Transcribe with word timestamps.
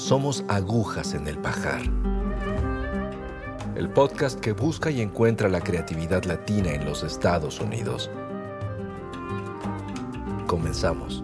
somos 0.00 0.44
agujas 0.48 1.12
en 1.12 1.28
el 1.28 1.36
pajar. 1.38 1.82
El 3.76 3.90
podcast 3.90 4.40
que 4.40 4.52
busca 4.52 4.90
y 4.90 5.02
encuentra 5.02 5.48
la 5.48 5.60
creatividad 5.60 6.24
latina 6.24 6.72
en 6.72 6.86
los 6.86 7.02
Estados 7.02 7.60
Unidos. 7.60 8.10
Comenzamos. 10.46 11.22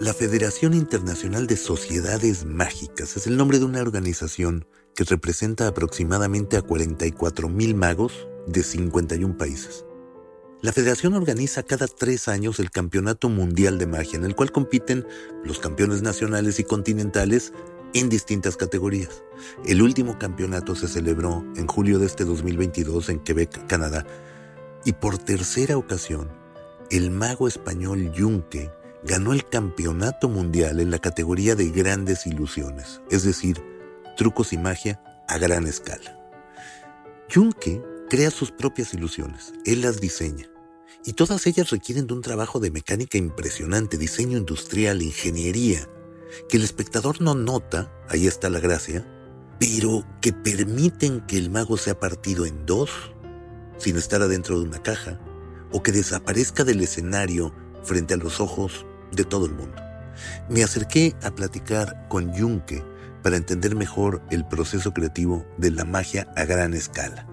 La 0.00 0.14
Federación 0.14 0.72
Internacional 0.72 1.46
de 1.46 1.56
Sociedades 1.56 2.46
Mágicas 2.46 3.16
es 3.16 3.26
el 3.26 3.36
nombre 3.36 3.58
de 3.58 3.66
una 3.66 3.82
organización 3.82 4.64
que 4.94 5.04
representa 5.04 5.68
aproximadamente 5.68 6.56
a 6.56 6.62
44.000 6.62 7.74
magos 7.74 8.26
de 8.46 8.62
51 8.62 9.36
países. 9.36 9.84
La 10.62 10.72
federación 10.72 11.14
organiza 11.14 11.62
cada 11.62 11.86
tres 11.86 12.28
años 12.28 12.58
el 12.58 12.70
Campeonato 12.70 13.28
Mundial 13.28 13.78
de 13.78 13.86
Magia, 13.86 14.18
en 14.18 14.24
el 14.24 14.34
cual 14.34 14.52
compiten 14.52 15.06
los 15.44 15.58
campeones 15.58 16.02
nacionales 16.02 16.58
y 16.58 16.64
continentales 16.64 17.52
en 17.92 18.08
distintas 18.08 18.56
categorías. 18.56 19.22
El 19.64 19.82
último 19.82 20.18
campeonato 20.18 20.74
se 20.74 20.88
celebró 20.88 21.44
en 21.56 21.66
julio 21.66 21.98
de 21.98 22.06
este 22.06 22.24
2022 22.24 23.10
en 23.10 23.20
Quebec, 23.20 23.66
Canadá, 23.66 24.06
y 24.84 24.92
por 24.92 25.18
tercera 25.18 25.76
ocasión, 25.76 26.30
el 26.90 27.10
mago 27.10 27.48
español 27.48 28.12
Yunque 28.12 28.70
ganó 29.04 29.32
el 29.32 29.48
campeonato 29.48 30.28
mundial 30.28 30.80
en 30.80 30.90
la 30.90 30.98
categoría 30.98 31.54
de 31.54 31.70
grandes 31.70 32.26
ilusiones, 32.26 33.02
es 33.10 33.24
decir, 33.24 33.62
trucos 34.16 34.52
y 34.52 34.58
magia 34.58 35.00
a 35.28 35.38
gran 35.38 35.66
escala. 35.66 36.18
Yunque 37.28 37.82
crea 38.08 38.30
sus 38.30 38.50
propias 38.50 38.94
ilusiones, 38.94 39.52
él 39.64 39.82
las 39.82 40.00
diseña. 40.00 40.48
Y 41.04 41.12
todas 41.12 41.46
ellas 41.46 41.70
requieren 41.70 42.06
de 42.06 42.14
un 42.14 42.22
trabajo 42.22 42.58
de 42.60 42.70
mecánica 42.70 43.18
impresionante, 43.18 43.98
diseño 43.98 44.38
industrial, 44.38 45.02
ingeniería, 45.02 45.88
que 46.48 46.56
el 46.56 46.64
espectador 46.64 47.20
no 47.20 47.34
nota, 47.34 47.92
ahí 48.08 48.26
está 48.26 48.50
la 48.50 48.60
gracia, 48.60 49.06
pero 49.58 50.04
que 50.20 50.32
permiten 50.32 51.20
que 51.22 51.38
el 51.38 51.50
mago 51.50 51.76
sea 51.76 51.98
partido 51.98 52.46
en 52.46 52.66
dos, 52.66 52.90
sin 53.78 53.96
estar 53.96 54.22
adentro 54.22 54.58
de 54.58 54.66
una 54.66 54.82
caja, 54.82 55.20
o 55.72 55.82
que 55.82 55.92
desaparezca 55.92 56.64
del 56.64 56.80
escenario 56.80 57.54
frente 57.82 58.14
a 58.14 58.18
los 58.18 58.40
ojos 58.40 58.86
de 59.12 59.24
todo 59.24 59.46
el 59.46 59.54
mundo. 59.54 59.80
Me 60.48 60.62
acerqué 60.62 61.14
a 61.22 61.34
platicar 61.34 62.08
con 62.08 62.32
Junke 62.32 62.82
para 63.22 63.36
entender 63.36 63.74
mejor 63.74 64.22
el 64.30 64.46
proceso 64.46 64.92
creativo 64.92 65.46
de 65.58 65.70
la 65.70 65.84
magia 65.84 66.28
a 66.36 66.44
gran 66.44 66.74
escala. 66.74 67.26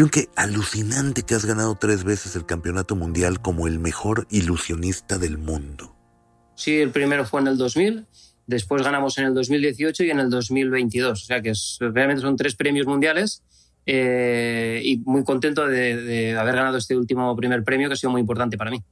Junke, 0.00 0.30
alucinante 0.34 1.24
que 1.24 1.34
has 1.34 1.44
ganado 1.44 1.74
tres 1.74 2.04
veces 2.04 2.34
el 2.34 2.46
campeonato 2.46 2.96
mundial 2.96 3.42
como 3.42 3.66
el 3.66 3.78
mejor 3.78 4.26
ilusionista 4.30 5.18
del 5.18 5.36
mundo. 5.36 5.94
Sí, 6.54 6.78
el 6.78 6.88
primero 6.88 7.26
fue 7.26 7.42
en 7.42 7.48
el 7.48 7.58
2000, 7.58 8.06
después 8.46 8.82
ganamos 8.82 9.18
en 9.18 9.26
el 9.26 9.34
2018 9.34 10.04
y 10.04 10.10
en 10.10 10.20
el 10.20 10.30
2022. 10.30 11.22
O 11.22 11.26
sea 11.26 11.42
que 11.42 11.52
realmente 11.80 12.22
son 12.22 12.34
tres 12.36 12.56
premios 12.56 12.86
mundiales 12.86 13.42
eh, 13.84 14.80
y 14.82 14.96
muy 15.04 15.22
contento 15.22 15.66
de 15.66 16.34
haber 16.34 16.54
ganado 16.54 16.78
este 16.78 16.96
último 16.96 17.36
primer 17.36 17.62
premio 17.62 17.88
que 17.88 17.92
ha 17.92 17.96
sido 17.96 18.10
muy 18.10 18.22
importante 18.22 18.56
para 18.56 18.70
mí. 18.70 18.82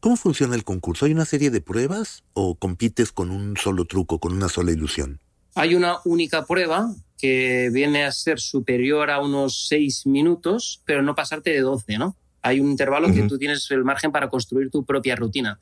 ¿Cómo 0.00 0.16
funciona 0.16 0.56
el 0.56 0.64
concurso? 0.64 1.06
¿Hay 1.06 1.12
una 1.12 1.24
serie 1.24 1.52
de 1.52 1.60
pruebas 1.60 2.24
o 2.32 2.56
compites 2.56 3.12
con 3.12 3.30
un 3.30 3.56
solo 3.56 3.84
truco, 3.84 4.18
con 4.18 4.32
una 4.32 4.48
sola 4.48 4.72
ilusión? 4.72 5.20
Hay 5.54 5.76
una 5.76 5.98
única 6.04 6.46
prueba 6.46 6.92
que 7.22 7.70
viene 7.72 8.02
a 8.02 8.10
ser 8.10 8.40
superior 8.40 9.08
a 9.08 9.20
unos 9.20 9.68
seis 9.68 10.08
minutos, 10.08 10.82
pero 10.84 11.02
no 11.02 11.14
pasarte 11.14 11.50
de 11.50 11.60
12, 11.60 11.96
¿no? 11.96 12.16
Hay 12.42 12.58
un 12.58 12.68
intervalo 12.68 13.14
que 13.14 13.22
tú 13.28 13.38
tienes 13.38 13.70
el 13.70 13.84
margen 13.84 14.10
para 14.10 14.28
construir 14.28 14.70
tu 14.70 14.84
propia 14.84 15.14
rutina. 15.14 15.60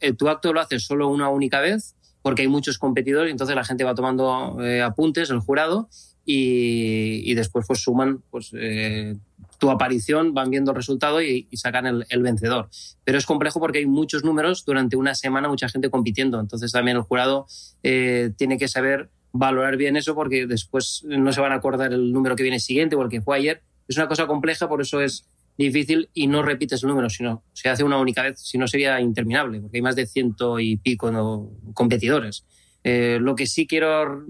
Eh, 0.00 0.12
tu 0.12 0.28
acto 0.28 0.52
lo 0.52 0.60
haces 0.60 0.84
solo 0.84 1.08
una 1.08 1.30
única 1.30 1.60
vez 1.60 1.94
porque 2.20 2.42
hay 2.42 2.48
muchos 2.48 2.76
competidores 2.76 3.30
y 3.30 3.32
entonces 3.32 3.56
la 3.56 3.64
gente 3.64 3.84
va 3.84 3.94
tomando 3.94 4.58
eh, 4.62 4.82
apuntes, 4.82 5.30
el 5.30 5.38
jurado, 5.38 5.88
y, 6.26 7.32
después 7.32 7.64
pues 7.66 7.80
suman 7.80 8.22
pues, 8.30 8.50
eh, 8.52 9.16
tu 9.58 9.70
aparición, 9.70 10.34
van 10.34 10.50
viendo 10.50 10.72
el 10.72 10.76
resultado 10.76 11.22
y, 11.22 11.48
sacan 11.54 11.86
el, 11.86 12.22
vencedor. 12.22 12.68
Pero 13.04 13.16
es 13.16 13.24
complejo 13.24 13.60
porque 13.60 13.78
hay 13.78 13.86
muchos 13.86 14.24
números 14.24 14.62
durante 14.66 14.96
una 14.96 15.14
semana, 15.14 15.48
mucha 15.48 15.70
gente 15.70 15.88
compitiendo. 15.88 16.38
Entonces 16.38 16.70
también 16.70 16.98
el 16.98 17.02
jurado 17.02 17.46
tiene 17.80 18.58
que 18.58 18.68
saber 18.68 19.08
valorar 19.38 19.76
bien 19.76 19.96
eso 19.96 20.14
porque 20.14 20.46
después 20.46 21.04
no 21.06 21.32
se 21.32 21.40
van 21.40 21.52
a 21.52 21.56
acordar 21.56 21.92
el 21.92 22.12
número 22.12 22.36
que 22.36 22.42
viene 22.42 22.60
siguiente 22.60 22.96
o 22.96 23.02
el 23.02 23.08
que 23.08 23.22
fue 23.22 23.36
ayer. 23.36 23.62
Es 23.86 23.96
una 23.96 24.08
cosa 24.08 24.26
compleja, 24.26 24.68
por 24.68 24.80
eso 24.80 25.00
es 25.00 25.26
difícil 25.56 26.10
y 26.12 26.26
no 26.26 26.42
repites 26.42 26.82
el 26.82 26.88
número, 26.88 27.08
sino 27.08 27.42
se 27.52 27.68
hace 27.68 27.84
una 27.84 27.98
única 27.98 28.22
vez, 28.22 28.40
si 28.40 28.58
no 28.58 28.68
sería 28.68 29.00
interminable, 29.00 29.60
porque 29.60 29.78
hay 29.78 29.82
más 29.82 29.96
de 29.96 30.06
ciento 30.06 30.60
y 30.60 30.76
pico 30.76 31.10
¿no? 31.10 31.50
competidores. 31.74 32.44
Eh, 32.84 33.18
lo 33.20 33.34
que 33.34 33.46
sí 33.46 33.66
quiero 33.66 34.24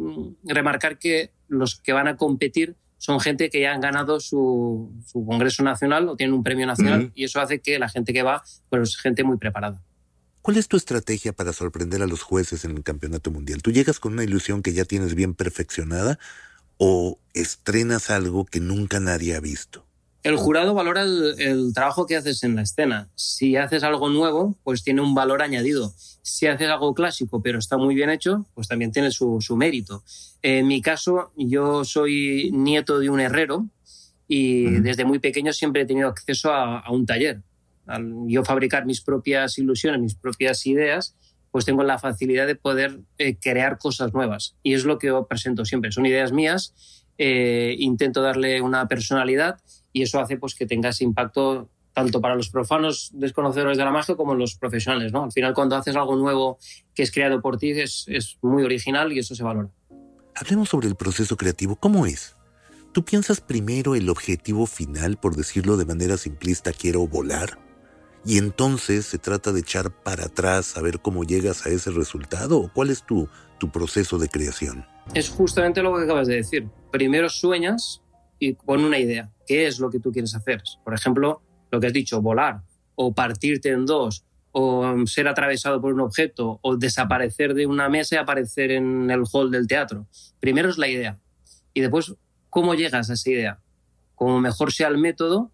remarcar 0.45 0.99
que 0.99 1.33
los 1.49 1.81
que 1.81 1.93
van 1.93 2.09
a 2.09 2.17
competir 2.17 2.77
son 2.97 3.21
gente 3.21 3.51
que 3.51 3.61
ya 3.61 3.73
han 3.73 3.81
ganado 3.81 4.21
su, 4.21 4.93
Congreso 5.13 5.63
Nacional 5.63 6.09
o 6.09 6.17
tienen 6.17 6.35
un 6.35 6.43
premio 6.43 6.67
nacional 6.67 7.13
y 7.15 7.25
eso 7.25 7.41
hace 7.41 7.61
que 7.61 7.79
la 7.79 7.89
gente 7.89 8.13
que 8.13 8.23
va, 8.23 8.43
pues 8.69 8.91
es 8.91 8.97
gente 8.97 9.23
muy 9.23 9.37
preparada. 9.39 9.83
¿Cuál 10.49 10.57
es 10.57 10.67
tu 10.67 10.79
estrategia 10.79 11.35
para 11.35 11.53
sorprender 11.53 12.01
a 12.01 12.07
los 12.07 12.23
jueces 12.23 12.65
en 12.65 12.71
el 12.71 12.83
Campeonato 12.83 13.31
Mundial? 13.31 13.61
¿Tú 13.61 13.71
llegas 13.71 14.01
con 14.01 14.15
una 14.15 14.25
ilusión 14.25 14.63
que 14.63 14.73
ya 14.73 14.87
tienes 14.87 15.15
bien 15.15 15.35
perfeccionada 15.35 16.19
o 16.79 17.19
estrenas 17.35 18.09
algo 18.09 18.47
que 18.47 18.59
nunca 18.59 18.99
nadie 18.99 19.37
ha 19.37 19.41
visto? 19.41 19.85
El 20.23 20.39
jurado 20.39 20.73
valora 20.73 21.03
el, 21.03 21.73
trabajo 21.75 22.07
que 22.07 22.17
haces 22.17 22.45
en 22.45 22.57
la 22.57 22.63
escena. 22.63 23.11
Si 23.15 23.57
haces 23.57 23.83
algo 23.83 24.09
nuevo, 24.09 24.57
pues 24.65 24.83
tiene 24.83 25.03
un 25.03 25.15
valor 25.15 25.43
añadido. 25.43 25.93
Si 26.23 26.47
haces 26.47 26.71
algo 26.71 26.95
clásico, 26.95 27.43
pero 27.43 27.59
está 27.59 27.77
muy 27.77 27.95
bien 27.95 28.09
hecho, 28.09 28.47
pues 28.55 28.69
también 28.69 28.91
tiene 28.91 29.11
su, 29.11 29.39
mérito. 29.55 30.03
En 30.41 30.67
mi 30.67 30.81
caso, 30.81 31.31
yo 31.37 31.85
soy 31.85 32.51
nieto 32.55 32.99
de 33.01 33.11
un 33.11 33.21
herrero 33.21 33.67
y 34.27 34.81
desde 34.81 35.05
muy 35.05 35.19
pequeño 35.19 35.53
siempre 35.53 35.83
he 35.83 35.87
tenido 35.87 36.09
acceso 36.09 36.55
a, 36.55 36.91
un 36.91 37.05
taller. 37.05 37.43
Al 37.89 38.13
yo 38.27 38.45
fabricar 38.45 38.87
mis 38.87 39.01
propias 39.01 39.59
ilusiones, 39.59 40.01
mis 40.01 40.15
propias 40.15 40.67
ideas, 40.67 41.17
pues 41.51 41.65
tengo 41.65 41.83
la 41.83 41.99
facilidad 41.99 42.47
de 42.47 42.55
poder 42.55 43.01
eh, 43.19 43.37
crear 43.37 43.79
cosas 43.79 44.13
nuevas. 44.13 44.57
Y 44.63 44.75
es 44.75 44.85
lo 44.85 44.99
que 44.99 45.09
yo 45.09 45.27
presento 45.27 45.65
siempre. 45.65 45.91
Son 45.93 46.07
ideas 46.07 46.33
mías, 46.33 46.75
eh, 47.17 47.75
intento 47.79 48.23
darle 48.23 48.61
una 48.61 48.87
personalidad 48.87 49.61
y 49.93 50.03
eso 50.03 50.21
hace 50.21 50.37
pues, 50.37 50.55
que 50.55 50.67
tenga 50.67 50.91
ese 50.91 51.05
impacto 51.05 51.71
tanto 51.93 52.21
para 52.21 52.37
los 52.37 52.49
profanos 52.49 53.11
desconocedores 53.13 53.77
de 53.77 53.85
la 53.85 53.91
magia 53.91 54.15
como 54.15 54.35
los 54.35 54.55
profesionales. 54.55 55.13
¿no? 55.13 55.25
Al 55.25 55.33
final, 55.33 55.53
cuando 55.55 55.75
haces 55.75 55.97
algo 55.97 56.15
nuevo 56.15 56.59
que 56.95 57.03
es 57.03 57.11
creado 57.11 57.41
por 57.41 57.59
ti, 57.59 57.71
es, 57.71 58.05
es 58.07 58.39
muy 58.41 58.63
original 58.63 59.13
y 59.13 59.19
eso 59.19 59.35
se 59.35 59.43
valora. 59.43 59.71
Hablemos 60.37 60.69
sobre 60.69 60.87
el 60.87 60.95
proceso 60.95 61.37
creativo. 61.37 61.75
¿Cómo 61.75 62.07
es? 62.07 62.37
¿Tú 62.93 63.05
piensas 63.05 63.41
primero 63.41 63.97
el 63.97 64.09
objetivo 64.09 64.67
final, 64.67 65.17
por 65.17 65.35
decirlo 65.35 65.77
de 65.77 65.87
manera 65.87 66.17
simplista, 66.17 66.73
quiero 66.73 67.07
volar? 67.09 67.59
Y 68.29 68.37
entonces 68.37 69.07
se 69.07 69.17
trata 69.17 69.53
de 69.53 69.61
echar 69.61 69.91
para 69.91 70.27
atrás 70.27 70.77
a 70.77 70.83
ver 70.83 71.01
cómo 71.01 71.25
llegas 71.25 71.65
a 71.65 71.71
ese 71.71 71.91
resultado 71.91 72.59
o 72.59 72.71
cuál 72.71 72.91
es 72.91 73.03
tu, 73.03 73.27
tu 73.59 73.71
proceso 73.71 74.19
de 74.19 74.29
creación? 74.29 74.85
Es 75.15 75.31
justamente 75.31 75.83
lo 75.83 75.97
que 75.97 76.03
acabas 76.03 76.29
de 76.29 76.35
decir. 76.35 76.69
Primero 76.93 77.31
sueñas 77.31 78.03
y 78.39 78.53
con 78.53 78.85
una 78.85 78.99
idea. 78.99 79.33
¿Qué 79.47 79.67
es 79.67 79.81
lo 79.81 79.89
que 79.89 79.99
tú 79.99 80.13
quieres 80.13 80.35
hacer? 80.35 80.63
Por 80.85 80.93
ejemplo, 80.93 81.41
lo 81.71 81.81
que 81.81 81.87
has 81.87 81.93
dicho, 81.95 82.21
volar 82.21 82.61
o 82.97 83.15
partirte 83.15 83.71
en 83.71 83.87
dos 83.87 84.27
o 84.53 85.07
ser 85.07 85.27
atravesado 85.27 85.81
por 85.81 85.95
un 85.95 86.01
objeto 86.01 86.59
o 86.61 86.77
desaparecer 86.77 87.55
de 87.55 87.65
una 87.65 87.89
mesa 87.89 88.17
y 88.17 88.19
aparecer 88.19 88.73
en 88.73 89.11
el 89.11 89.23
hall 89.33 89.51
del 89.51 89.67
teatro. 89.67 90.07
Primero 90.39 90.69
es 90.69 90.77
la 90.77 90.89
idea 90.89 91.19
y 91.73 91.81
después 91.81 92.15
cómo 92.51 92.75
llegas 92.75 93.09
a 93.09 93.15
esa 93.15 93.31
idea. 93.31 93.61
Como 94.15 94.39
mejor 94.39 94.71
sea 94.71 94.89
el 94.89 94.99
método, 94.99 95.51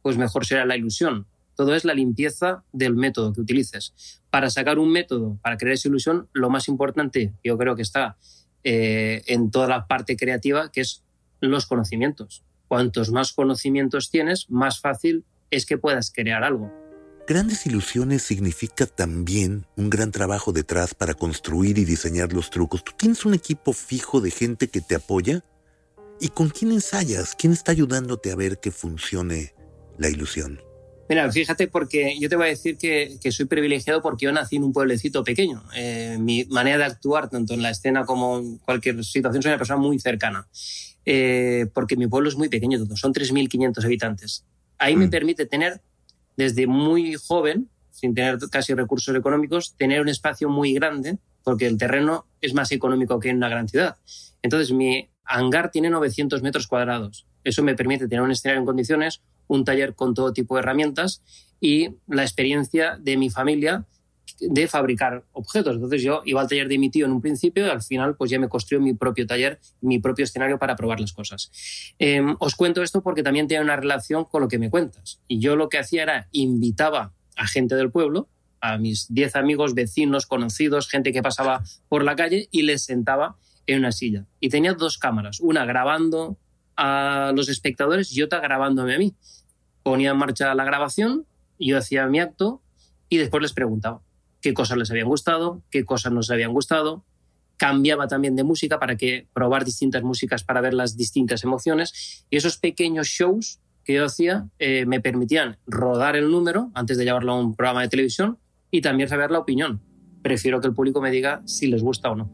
pues 0.00 0.16
mejor 0.16 0.46
será 0.46 0.64
la 0.64 0.78
ilusión. 0.78 1.26
Todo 1.56 1.74
es 1.74 1.84
la 1.84 1.94
limpieza 1.94 2.62
del 2.72 2.94
método 2.94 3.32
que 3.32 3.40
utilices. 3.40 4.22
Para 4.30 4.50
sacar 4.50 4.78
un 4.78 4.92
método, 4.92 5.38
para 5.42 5.56
crear 5.56 5.74
esa 5.74 5.88
ilusión, 5.88 6.28
lo 6.32 6.50
más 6.50 6.68
importante, 6.68 7.32
yo 7.42 7.56
creo 7.58 7.74
que 7.74 7.82
está 7.82 8.16
eh, 8.62 9.22
en 9.26 9.50
toda 9.50 9.66
la 9.66 9.86
parte 9.86 10.16
creativa, 10.16 10.70
que 10.70 10.82
es 10.82 11.02
los 11.40 11.66
conocimientos. 11.66 12.44
Cuantos 12.68 13.10
más 13.10 13.32
conocimientos 13.32 14.10
tienes, 14.10 14.50
más 14.50 14.80
fácil 14.80 15.24
es 15.50 15.64
que 15.66 15.78
puedas 15.78 16.12
crear 16.12 16.44
algo. 16.44 16.70
Grandes 17.26 17.66
ilusiones 17.66 18.22
significa 18.22 18.86
también 18.86 19.66
un 19.76 19.90
gran 19.90 20.12
trabajo 20.12 20.52
detrás 20.52 20.94
para 20.94 21.14
construir 21.14 21.78
y 21.78 21.84
diseñar 21.84 22.32
los 22.32 22.50
trucos. 22.50 22.84
¿Tú 22.84 22.92
tienes 22.96 23.24
un 23.24 23.34
equipo 23.34 23.72
fijo 23.72 24.20
de 24.20 24.30
gente 24.30 24.68
que 24.68 24.80
te 24.80 24.94
apoya? 24.94 25.42
¿Y 26.20 26.28
con 26.28 26.50
quién 26.50 26.70
ensayas? 26.70 27.34
¿Quién 27.36 27.52
está 27.52 27.72
ayudándote 27.72 28.30
a 28.30 28.36
ver 28.36 28.58
que 28.58 28.70
funcione 28.70 29.54
la 29.98 30.08
ilusión? 30.08 30.60
Mira, 31.08 31.30
fíjate, 31.30 31.68
porque 31.68 32.18
yo 32.18 32.28
te 32.28 32.36
voy 32.36 32.46
a 32.46 32.50
decir 32.50 32.76
que, 32.76 33.18
soy 33.30 33.46
privilegiado 33.46 34.02
porque 34.02 34.24
yo 34.24 34.32
nací 34.32 34.56
en 34.56 34.64
un 34.64 34.72
pueblecito 34.72 35.22
pequeño. 35.22 35.62
Eh, 35.74 36.16
mi 36.18 36.44
manera 36.46 36.78
de 36.78 36.84
actuar, 36.84 37.30
tanto 37.30 37.54
en 37.54 37.62
la 37.62 37.70
escena 37.70 38.04
como 38.04 38.38
en 38.38 38.58
cualquier 38.58 39.04
situación, 39.04 39.42
soy 39.42 39.50
una 39.50 39.58
persona 39.58 39.80
muy 39.80 39.98
cercana. 40.00 40.48
Eh, 41.04 41.66
porque 41.72 41.96
mi 41.96 42.08
pueblo 42.08 42.28
es 42.28 42.36
muy 42.36 42.48
pequeño, 42.48 42.84
son 42.96 43.12
3.500 43.12 43.84
habitantes. 43.84 44.44
Ahí 44.78 44.96
me 44.96 45.06
mm. 45.06 45.10
permite 45.10 45.46
tener, 45.46 45.80
desde 46.36 46.66
muy 46.66 47.14
joven, 47.14 47.70
sin 47.90 48.12
tener 48.12 48.38
casi 48.50 48.74
recursos 48.74 49.14
económicos, 49.14 49.74
tener 49.76 50.00
un 50.00 50.08
espacio 50.08 50.48
muy 50.48 50.74
grande, 50.74 51.18
porque 51.44 51.66
el 51.66 51.78
terreno 51.78 52.26
es 52.40 52.52
más 52.54 52.72
económico 52.72 53.20
que 53.20 53.30
en 53.30 53.36
una 53.36 53.48
gran 53.48 53.68
ciudad. 53.68 53.96
Entonces, 54.42 54.72
mi 54.72 55.08
hangar 55.24 55.70
tiene 55.70 55.90
900 55.90 56.42
metros 56.42 56.66
cuadrados. 56.66 57.26
Eso 57.44 57.62
me 57.62 57.76
permite 57.76 58.08
tener 58.08 58.22
un 58.22 58.32
escenario 58.32 58.60
en 58.60 58.66
condiciones, 58.66 59.22
un 59.48 59.64
taller 59.64 59.94
con 59.94 60.14
todo 60.14 60.32
tipo 60.32 60.54
de 60.54 60.60
herramientas 60.60 61.22
y 61.60 61.90
la 62.06 62.22
experiencia 62.22 62.96
de 63.00 63.16
mi 63.16 63.30
familia 63.30 63.86
de 64.40 64.68
fabricar 64.68 65.24
objetos. 65.32 65.74
Entonces 65.76 66.02
yo 66.02 66.22
iba 66.24 66.40
al 66.40 66.48
taller 66.48 66.68
de 66.68 66.78
mi 66.78 66.90
tío 66.90 67.06
en 67.06 67.12
un 67.12 67.22
principio 67.22 67.66
y 67.66 67.70
al 67.70 67.82
final 67.82 68.16
pues 68.16 68.30
ya 68.30 68.38
me 68.38 68.48
construí 68.48 68.80
mi 68.80 68.94
propio 68.94 69.26
taller, 69.26 69.60
mi 69.80 69.98
propio 69.98 70.24
escenario 70.24 70.58
para 70.58 70.76
probar 70.76 71.00
las 71.00 71.12
cosas. 71.12 71.50
Em, 71.98 72.36
os 72.38 72.54
cuento 72.54 72.82
esto 72.82 73.02
porque 73.02 73.22
también 73.22 73.48
tiene 73.48 73.64
una 73.64 73.76
relación 73.76 74.24
con 74.24 74.42
lo 74.42 74.48
que 74.48 74.58
me 74.58 74.70
cuentas. 74.70 75.20
Y 75.28 75.38
yo 75.38 75.56
lo 75.56 75.68
que 75.68 75.78
hacía 75.78 76.02
era 76.02 76.28
invitaba 76.32 77.14
a 77.36 77.46
gente 77.46 77.74
del 77.74 77.90
pueblo, 77.90 78.28
a 78.60 78.78
mis 78.78 79.12
10 79.12 79.36
amigos, 79.36 79.74
vecinos, 79.74 80.26
conocidos, 80.26 80.88
gente 80.88 81.12
que 81.12 81.22
pasaba 81.22 81.62
por 81.88 82.04
la 82.04 82.16
calle 82.16 82.48
y 82.50 82.62
les 82.62 82.84
sentaba 82.84 83.36
en 83.66 83.78
una 83.78 83.92
silla. 83.92 84.26
Y 84.40 84.48
tenía 84.48 84.74
dos 84.74 84.98
cámaras, 84.98 85.40
una 85.40 85.64
grabando 85.64 86.38
a 86.76 87.32
los 87.34 87.48
espectadores 87.48 88.14
y 88.16 88.22
otra 88.22 88.40
grabándome 88.40 88.94
a 88.94 88.98
mí. 88.98 89.14
Ponía 89.82 90.10
en 90.10 90.16
marcha 90.16 90.54
la 90.54 90.64
grabación, 90.64 91.26
yo 91.58 91.78
hacía 91.78 92.06
mi 92.06 92.20
acto 92.20 92.62
y 93.08 93.18
después 93.18 93.42
les 93.42 93.52
preguntaba 93.52 94.02
qué 94.40 94.54
cosas 94.54 94.78
les 94.78 94.90
habían 94.90 95.08
gustado, 95.08 95.62
qué 95.70 95.84
cosas 95.84 96.12
no 96.12 96.20
les 96.20 96.30
habían 96.30 96.52
gustado. 96.52 97.04
Cambiaba 97.56 98.06
también 98.06 98.36
de 98.36 98.44
música 98.44 98.78
para 98.78 98.96
que 98.96 99.26
probar 99.32 99.64
distintas 99.64 100.02
músicas 100.02 100.44
para 100.44 100.60
ver 100.60 100.74
las 100.74 100.96
distintas 100.96 101.42
emociones. 101.42 102.26
Y 102.30 102.36
esos 102.36 102.58
pequeños 102.58 103.08
shows 103.08 103.60
que 103.84 103.94
yo 103.94 104.04
hacía 104.04 104.48
eh, 104.58 104.84
me 104.84 105.00
permitían 105.00 105.56
rodar 105.66 106.16
el 106.16 106.30
número 106.30 106.70
antes 106.74 106.98
de 106.98 107.04
llevarlo 107.04 107.32
a 107.32 107.40
un 107.40 107.54
programa 107.54 107.82
de 107.82 107.88
televisión 107.88 108.38
y 108.70 108.82
también 108.82 109.08
saber 109.08 109.30
la 109.30 109.38
opinión. 109.38 109.80
Prefiero 110.22 110.60
que 110.60 110.66
el 110.66 110.74
público 110.74 111.00
me 111.00 111.10
diga 111.10 111.42
si 111.46 111.68
les 111.68 111.82
gusta 111.82 112.10
o 112.10 112.16
no. 112.16 112.30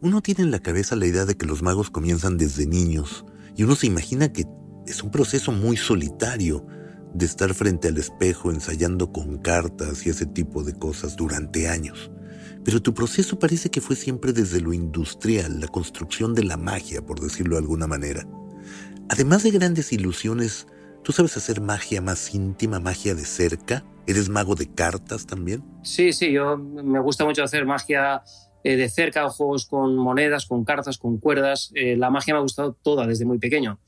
Uno 0.00 0.22
tiene 0.22 0.42
en 0.44 0.50
la 0.50 0.60
cabeza 0.60 0.96
la 0.96 1.06
idea 1.06 1.24
de 1.24 1.36
que 1.36 1.46
los 1.46 1.62
magos 1.62 1.90
comienzan 1.90 2.38
desde 2.38 2.66
niños 2.66 3.24
y 3.56 3.62
uno 3.62 3.74
se 3.76 3.86
imagina 3.86 4.32
que 4.32 4.44
es 4.86 5.02
un 5.02 5.10
proceso 5.10 5.52
muy 5.52 5.76
solitario 5.76 6.66
de 7.14 7.26
estar 7.26 7.54
frente 7.54 7.88
al 7.88 7.96
espejo 7.96 8.50
ensayando 8.50 9.12
con 9.12 9.38
cartas 9.38 10.04
y 10.06 10.10
ese 10.10 10.26
tipo 10.26 10.64
de 10.64 10.74
cosas 10.74 11.16
durante 11.16 11.68
años. 11.68 12.10
Pero 12.64 12.82
tu 12.82 12.92
proceso 12.94 13.38
parece 13.38 13.70
que 13.70 13.80
fue 13.80 13.94
siempre 13.94 14.32
desde 14.32 14.60
lo 14.60 14.72
industrial, 14.72 15.60
la 15.60 15.68
construcción 15.68 16.34
de 16.34 16.44
la 16.44 16.56
magia, 16.56 17.02
por 17.02 17.20
decirlo 17.20 17.56
de 17.56 17.62
alguna 17.62 17.86
manera. 17.86 18.26
Además 19.08 19.42
de 19.42 19.50
grandes 19.50 19.92
ilusiones, 19.92 20.66
¿tú 21.02 21.12
sabes 21.12 21.36
hacer 21.36 21.60
magia 21.60 22.00
más 22.00 22.34
íntima, 22.34 22.80
magia 22.80 23.14
de 23.14 23.24
cerca? 23.24 23.84
¿Eres 24.06 24.28
mago 24.28 24.54
de 24.54 24.66
cartas 24.66 25.26
también? 25.26 25.62
Sí, 25.82 26.12
sí, 26.12 26.32
yo 26.32 26.56
me 26.56 27.00
gusta 27.00 27.24
mucho 27.24 27.44
hacer 27.44 27.64
magia 27.64 28.22
eh, 28.64 28.76
de 28.76 28.88
cerca, 28.88 29.28
juegos 29.28 29.66
con 29.66 29.94
monedas, 29.94 30.46
con 30.46 30.64
cartas, 30.64 30.96
con 30.96 31.18
cuerdas. 31.18 31.70
Eh, 31.74 31.96
la 31.96 32.08
magia 32.08 32.32
me 32.32 32.38
ha 32.38 32.42
gustado 32.42 32.72
toda 32.72 33.06
desde 33.06 33.26
muy 33.26 33.38
pequeño. 33.38 33.78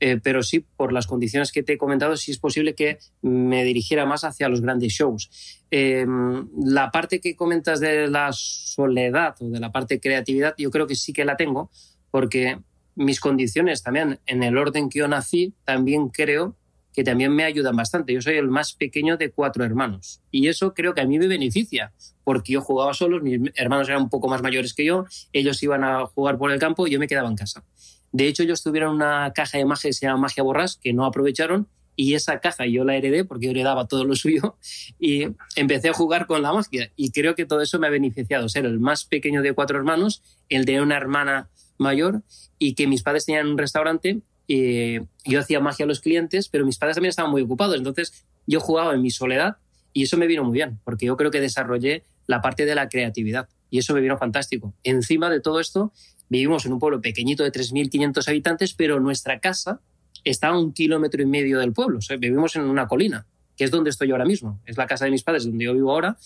Eh, 0.00 0.18
pero 0.20 0.42
sí, 0.42 0.66
por 0.76 0.92
las 0.92 1.06
condiciones 1.06 1.52
que 1.52 1.62
te 1.62 1.74
he 1.74 1.78
comentado, 1.78 2.16
sí 2.16 2.32
es 2.32 2.38
posible 2.38 2.74
que 2.74 2.98
me 3.22 3.62
dirigiera 3.62 4.06
más 4.06 4.24
hacia 4.24 4.48
los 4.48 4.60
grandes 4.60 4.92
shows. 4.92 5.30
la 5.70 6.90
parte 6.90 7.20
que 7.20 7.36
comentas 7.36 7.78
de 7.80 8.08
la 8.08 8.30
soledad 8.32 9.36
o 9.40 9.48
de 9.48 9.60
la 9.60 9.70
parte 9.70 9.94
de 9.94 10.00
creatividad, 10.00 10.54
yo 10.58 10.70
creo 10.70 10.88
que 10.88 10.96
sí 10.96 11.12
que 11.12 11.24
la 11.24 11.36
tengo, 11.36 11.70
porque 12.10 12.58
mis 12.96 13.20
condiciones 13.20 13.82
también, 13.82 14.18
en 14.26 14.42
el 14.42 14.58
orden 14.58 14.88
que 14.88 14.98
yo 14.98 15.08
nací, 15.08 15.54
también 15.64 16.08
creo 16.08 16.56
que 16.94 17.04
también 17.04 17.34
me 17.34 17.44
ayudan 17.44 17.76
bastante. 17.76 18.14
Yo 18.14 18.22
soy 18.22 18.36
el 18.36 18.48
más 18.48 18.72
pequeño 18.72 19.16
de 19.16 19.30
cuatro 19.30 19.64
hermanos 19.64 20.22
y 20.30 20.48
eso 20.48 20.72
creo 20.72 20.94
que 20.94 21.00
a 21.00 21.06
mí 21.06 21.18
me 21.18 21.26
beneficia 21.26 21.92
porque 22.22 22.54
yo 22.54 22.62
jugaba 22.62 22.94
solo, 22.94 23.20
mis 23.20 23.50
hermanos 23.56 23.88
eran 23.88 24.02
un 24.02 24.08
poco 24.08 24.28
más 24.28 24.40
mayores 24.40 24.72
que 24.72 24.84
yo, 24.84 25.04
ellos 25.32 25.62
iban 25.62 25.84
a 25.84 26.06
jugar 26.06 26.38
por 26.38 26.50
el 26.52 26.58
campo 26.58 26.86
y 26.86 26.92
yo 26.92 26.98
me 26.98 27.08
quedaba 27.08 27.28
en 27.28 27.36
casa. 27.36 27.64
De 28.12 28.28
hecho, 28.28 28.44
ellos 28.44 28.62
tuvieron 28.62 28.94
una 28.94 29.32
caja 29.34 29.58
de 29.58 29.64
magia 29.64 29.88
que 29.88 29.92
se 29.92 30.06
llama 30.06 30.20
Magia 30.20 30.44
Borras 30.44 30.78
que 30.80 30.92
no 30.92 31.04
aprovecharon 31.04 31.68
y 31.96 32.14
esa 32.14 32.40
caja 32.40 32.66
yo 32.66 32.84
la 32.84 32.96
heredé 32.96 33.24
porque 33.24 33.46
yo 33.46 33.50
heredaba 33.50 33.86
todo 33.86 34.04
lo 34.04 34.14
suyo 34.14 34.56
y 34.98 35.26
empecé 35.56 35.88
a 35.88 35.92
jugar 35.92 36.26
con 36.26 36.42
la 36.42 36.52
magia 36.52 36.92
y 36.96 37.10
creo 37.10 37.34
que 37.34 37.44
todo 37.44 37.60
eso 37.60 37.78
me 37.78 37.88
ha 37.88 37.90
beneficiado, 37.90 38.48
ser 38.48 38.66
el 38.66 38.80
más 38.80 39.04
pequeño 39.04 39.42
de 39.42 39.52
cuatro 39.52 39.78
hermanos, 39.78 40.22
el 40.48 40.64
de 40.64 40.80
una 40.80 40.96
hermana 40.96 41.50
mayor 41.76 42.22
y 42.58 42.74
que 42.74 42.86
mis 42.86 43.02
padres 43.02 43.26
tenían 43.26 43.48
un 43.48 43.58
restaurante 43.58 44.22
y 44.46 44.98
yo 45.24 45.40
hacía 45.40 45.60
magia 45.60 45.84
a 45.84 45.88
los 45.88 46.00
clientes, 46.00 46.48
pero 46.48 46.66
mis 46.66 46.78
padres 46.78 46.96
también 46.96 47.10
estaban 47.10 47.30
muy 47.30 47.42
ocupados. 47.42 47.76
Entonces 47.76 48.24
yo 48.46 48.60
jugaba 48.60 48.94
en 48.94 49.02
mi 49.02 49.10
soledad 49.10 49.56
y 49.92 50.02
eso 50.02 50.16
me 50.16 50.26
vino 50.26 50.44
muy 50.44 50.54
bien, 50.54 50.80
porque 50.84 51.06
yo 51.06 51.16
creo 51.16 51.30
que 51.30 51.40
desarrollé 51.40 52.04
la 52.26 52.40
parte 52.40 52.66
de 52.66 52.74
la 52.74 52.88
creatividad 52.88 53.48
y 53.70 53.78
eso 53.78 53.94
me 53.94 54.00
vino 54.00 54.18
fantástico. 54.18 54.74
Encima 54.82 55.30
de 55.30 55.40
todo 55.40 55.60
esto, 55.60 55.92
vivimos 56.28 56.66
en 56.66 56.72
un 56.72 56.78
pueblo 56.78 57.00
pequeñito 57.00 57.42
de 57.42 57.52
3.500 57.52 58.28
habitantes, 58.28 58.74
pero 58.74 59.00
nuestra 59.00 59.40
casa 59.40 59.80
está 60.24 60.48
a 60.48 60.58
un 60.58 60.72
kilómetro 60.72 61.22
y 61.22 61.26
medio 61.26 61.58
del 61.58 61.72
pueblo. 61.72 61.98
vivimos 62.18 62.56
en 62.56 62.62
una 62.62 62.86
colina, 62.86 63.26
que 63.56 63.64
es 63.64 63.70
donde 63.70 63.90
estoy 63.90 64.10
ahora 64.10 64.24
mismo. 64.24 64.60
Es 64.66 64.76
la 64.76 64.86
casa 64.86 65.04
de 65.04 65.10
mis 65.10 65.22
padres, 65.22 65.44
donde 65.44 65.64
yo 65.64 65.74
vivo 65.74 65.92
ahora, 65.92 66.16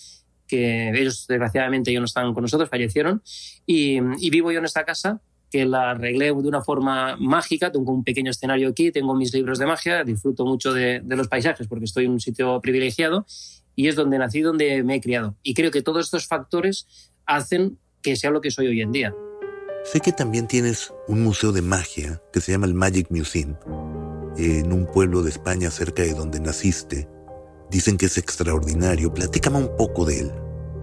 que 0.47 0.89
ellos 0.89 1.25
desgraciadamente 1.27 1.93
ya 1.93 1.99
no 1.99 2.05
están 2.05 2.33
con 2.33 2.41
nosotros, 2.41 2.69
fallecieron, 2.69 3.21
y 3.65 4.29
vivo 4.29 4.51
yo 4.51 4.59
en 4.59 4.65
esta 4.65 4.83
casa 4.83 5.21
que 5.49 5.65
la 5.65 5.91
arreglé 5.91 6.25
de 6.25 6.31
una 6.31 6.61
forma 6.61 7.15
mágica. 7.17 7.71
Tengo 7.71 7.93
un 7.93 8.03
pequeño 8.03 8.31
escenario 8.31 8.69
aquí, 8.69 8.91
tengo 8.91 9.15
mis 9.15 9.33
libros 9.33 9.59
de 9.59 9.65
magia, 9.65 10.03
disfruto 10.03 10.45
mucho 10.45 10.73
de, 10.73 11.01
los 11.05 11.27
paisajes 11.27 11.67
porque 11.67 11.85
estoy 11.85 12.05
en 12.05 12.11
un 12.11 12.19
sitio 12.19 12.61
privilegiado 12.61 13.25
y 13.75 13.87
es 13.87 13.95
donde 13.95 14.17
nací, 14.17 14.41
donde 14.41 14.83
me 14.83 14.95
he 14.95 15.01
criado. 15.01 15.35
Y 15.43 15.53
creo 15.53 15.71
que 15.71 15.81
todos 15.81 16.05
estos 16.05 16.27
factores 16.27 16.87
hacen 17.25 17.77
que 18.01 18.15
sea 18.15 18.31
lo 18.31 18.41
que 18.41 18.51
soy 18.51 18.67
hoy 18.67 18.81
en 18.81 18.91
día. 18.91 19.15
Sé 19.83 20.01
que 20.01 20.11
también 20.11 20.47
tienes 20.47 20.93
un 21.07 21.23
museo 21.23 21.51
de 21.51 21.61
magia 21.61 22.21
que 22.31 22.41
se 22.41 22.51
llama 22.51 22.67
el 22.67 22.73
Magic 22.73 23.07
Museum, 23.09 23.55
en 24.37 24.71
un 24.71 24.85
pueblo 24.85 25.23
de 25.23 25.29
España 25.29 25.71
cerca 25.71 26.03
de 26.03 26.13
donde 26.13 26.39
naciste. 26.39 27.07
Dicen 27.71 27.97
que 27.97 28.07
es 28.07 28.17
extraordinario. 28.17 29.13
Platícame 29.13 29.57
un 29.57 29.75
poco 29.77 30.05
de 30.05 30.21
él. 30.21 30.31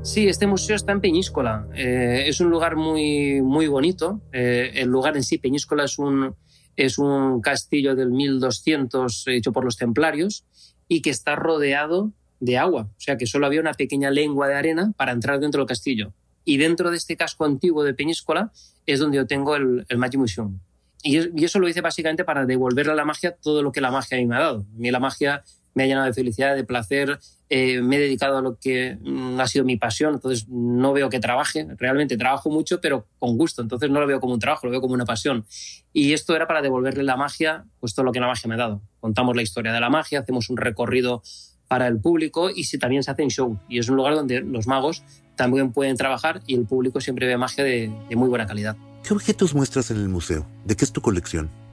Sí, 0.07 0.29
este 0.29 0.47
museo 0.47 0.77
está 0.77 0.93
en 0.93 1.01
Peñíscola. 1.01 1.67
Eh, 1.75 2.27
es 2.29 2.41
un 2.41 2.49
lugar 2.49 2.77
muy, 2.77 3.43
muy 3.43 3.67
bonito. 3.67 4.23
Eh, 4.33 4.71
el 4.77 4.89
lugar 4.89 5.17
en 5.17 5.25
sí, 5.25 5.37
Peñíscola, 5.37 5.83
es 5.83 5.99
un, 5.99 6.37
es 6.77 6.97
un 6.97 7.41
castillo 7.41 7.97
del 7.97 8.13
1200 8.13 9.25
hecho 9.27 9.53
por 9.53 9.65
los 9.65 9.77
templarios 9.77 10.45
y 10.87 11.03
que 11.03 11.11
está 11.11 11.35
rodeado 11.35 12.13
de 12.39 12.57
agua. 12.57 12.89
O 12.97 13.01
sea 13.01 13.17
que 13.17 13.27
solo 13.27 13.47
había 13.47 13.61
una 13.61 13.75
pequeña 13.75 14.13
lengua 14.13 14.47
de 14.47 14.55
arena 14.55 14.93
para 14.97 15.11
entrar 15.11 15.41
dentro 15.41 15.63
del 15.63 15.69
castillo. 15.69 16.13
Y 16.45 16.59
dentro 16.59 16.93
de 16.93 16.99
este 16.99 17.17
casco 17.17 17.45
antiguo 17.45 17.83
de 17.83 17.93
Peñíscola 17.93 18.53
es 18.87 19.01
donde 19.01 19.17
yo 19.17 19.27
tengo 19.27 19.57
el, 19.57 19.87
el 19.89 19.99
Magic 19.99 20.21
Museum. 20.21 20.61
Y, 21.03 21.45
eso 21.45 21.59
lo 21.59 21.69
hice 21.69 21.81
básicamente 21.81 22.25
para 22.25 22.47
devolverle 22.47 22.93
a 22.93 22.97
la 22.97 23.05
magia 23.05 23.33
todo 23.33 23.61
lo 23.61 23.73
que 23.73 23.81
la 23.81 23.91
magia 23.91 24.19
a 24.19 24.21
mí 24.21 24.27
me 24.27 24.37
ha 24.37 24.41
dado. 24.41 24.67
A 24.73 24.79
mí 24.79 24.89
la 24.93 25.01
magia 25.01 25.43
me 25.77 25.83
ha 25.83 25.87
llenado 25.87 26.07
de 26.07 26.15
felicidad, 26.15 26.57
de 26.57 26.65
placer, 26.65 27.21
eh, 27.51 27.83
me 27.83 27.97
he 27.97 28.01
dedicado 28.01 28.39
a 28.39 28.41
lo 28.41 28.59
que 28.59 28.97
mm, 28.99 29.39
ha 29.39 29.47
sido 29.47 29.65
mi 29.67 29.77
pasión, 29.77 30.15
entonces 30.15 30.49
no 30.49 30.95
veo 30.95 31.11
que 31.11 31.21
trabaje, 31.21 31.67
realmente 31.77 32.17
trabajo 32.17 32.49
mucho, 32.49 32.81
pero 32.81 33.07
con 33.19 33.37
gusto, 33.37 33.61
entonces 33.61 33.91
no 33.91 34.01
lo 34.01 34.07
veo 34.07 34.19
como 34.19 34.33
un 34.33 34.41
trabajo, 34.41 34.67
lo 34.67 34.71
veo 34.71 34.81
como 34.81 34.95
una 34.95 35.05
pasión. 35.05 35.45
Y 35.93 36.15
esto 36.15 36.35
era 36.35 36.47
para 36.47 36.63
devolverle 36.63 37.03
la 37.03 37.17
magia, 37.17 37.67
pues 37.79 37.95
todo 37.95 38.07
lo 38.07 38.13
que 38.13 38.21
la 38.21 38.27
magia 38.27 38.49
me 38.49 38.55
ha 38.55 38.59
dado. 38.59 38.83
Contamos 39.01 39.37
la 39.37 39.43
historia 39.43 39.71
de 39.71 39.81
la 39.81 39.91
magia, 39.91 40.21
hacemos 40.21 40.49
un 40.49 40.57
recorrido 40.57 41.23
para 41.69 41.87
el 41.89 42.01
público 42.01 42.49
y 42.49 42.65
si 42.65 42.79
también 42.79 43.03
se 43.03 43.11
hacen 43.11 43.29
show. 43.29 43.61
Y 43.69 43.79
es 43.79 43.91
un 43.91 43.97
lugar 43.97 44.15
donde 44.15 44.41
los 44.41 44.67
magos 44.67 45.03
también 45.37 45.73
pueden 45.73 45.99
trabajar 45.99 46.41
y 46.47 46.55
el 46.55 46.65
público 46.65 47.03
siempre 47.03 47.27
ve 47.27 47.37
magia 47.37 47.65
de 47.65 47.91
muy 48.17 48.31
buena 48.31 48.47
calidad. 48.47 48.79
¿Qué 49.07 49.13
objetos 49.13 49.55
muestras 49.55 49.91
en 49.91 49.99
el 49.99 50.09
museo? 50.09 50.47
¿De 50.65 50.75
qué 50.75 50.87
es 50.87 50.93
tu 50.93 51.03
colección? 51.03 51.66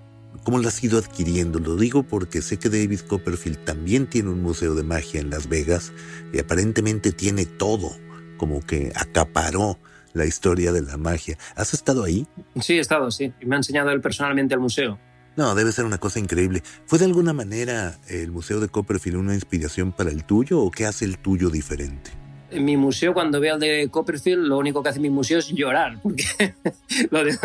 ¿Cómo 0.43 0.59
la 0.59 0.67
has 0.67 0.83
ido 0.83 0.97
adquiriendo? 0.97 1.59
Lo 1.59 1.75
digo 1.75 2.03
porque 2.03 2.41
sé 2.41 2.57
que 2.57 2.69
David 2.69 3.01
Copperfield 3.01 3.63
también 3.63 4.07
tiene 4.07 4.29
un 4.29 4.41
museo 4.41 4.75
de 4.75 4.83
magia 4.83 5.21
en 5.21 5.29
Las 5.29 5.47
Vegas 5.47 5.93
y 6.33 6.39
aparentemente 6.39 7.11
tiene 7.11 7.45
todo, 7.45 7.91
como 8.37 8.61
que 8.61 8.91
acaparó 8.95 9.79
la 10.13 10.25
historia 10.25 10.71
de 10.71 10.81
la 10.81 10.97
magia. 10.97 11.37
¿Has 11.55 11.73
estado 11.73 12.03
ahí? 12.03 12.27
Sí, 12.59 12.73
he 12.73 12.79
estado, 12.79 13.09
sí. 13.11 13.33
Y 13.41 13.45
me 13.45 13.55
ha 13.55 13.57
enseñado 13.57 13.91
él 13.91 14.01
personalmente 14.01 14.53
al 14.53 14.59
museo. 14.59 14.99
No, 15.35 15.55
debe 15.55 15.71
ser 15.71 15.85
una 15.85 15.97
cosa 15.97 16.19
increíble. 16.19 16.61
¿Fue 16.85 16.99
de 16.99 17.05
alguna 17.05 17.33
manera 17.33 17.97
el 18.07 18.31
Museo 18.31 18.59
de 18.59 18.67
Copperfield 18.67 19.17
una 19.17 19.33
inspiración 19.33 19.91
para 19.91 20.11
el 20.11 20.25
tuyo 20.25 20.59
o 20.59 20.69
qué 20.69 20.85
hace 20.85 21.05
el 21.05 21.17
tuyo 21.17 21.49
diferente? 21.49 22.11
En 22.53 22.65
mi 22.65 22.77
museo, 22.77 23.13
cuando 23.13 23.39
veo 23.39 23.55
al 23.55 23.59
de 23.59 23.87
Copperfield, 23.89 24.47
lo 24.47 24.57
único 24.57 24.81
que 24.81 24.89
hace 24.89 24.99
mi 24.99 25.09
museo 25.09 25.39
es 25.39 25.49
llorar, 25.49 26.01
porque 26.01 26.23
lo, 27.11 27.23
de, 27.23 27.37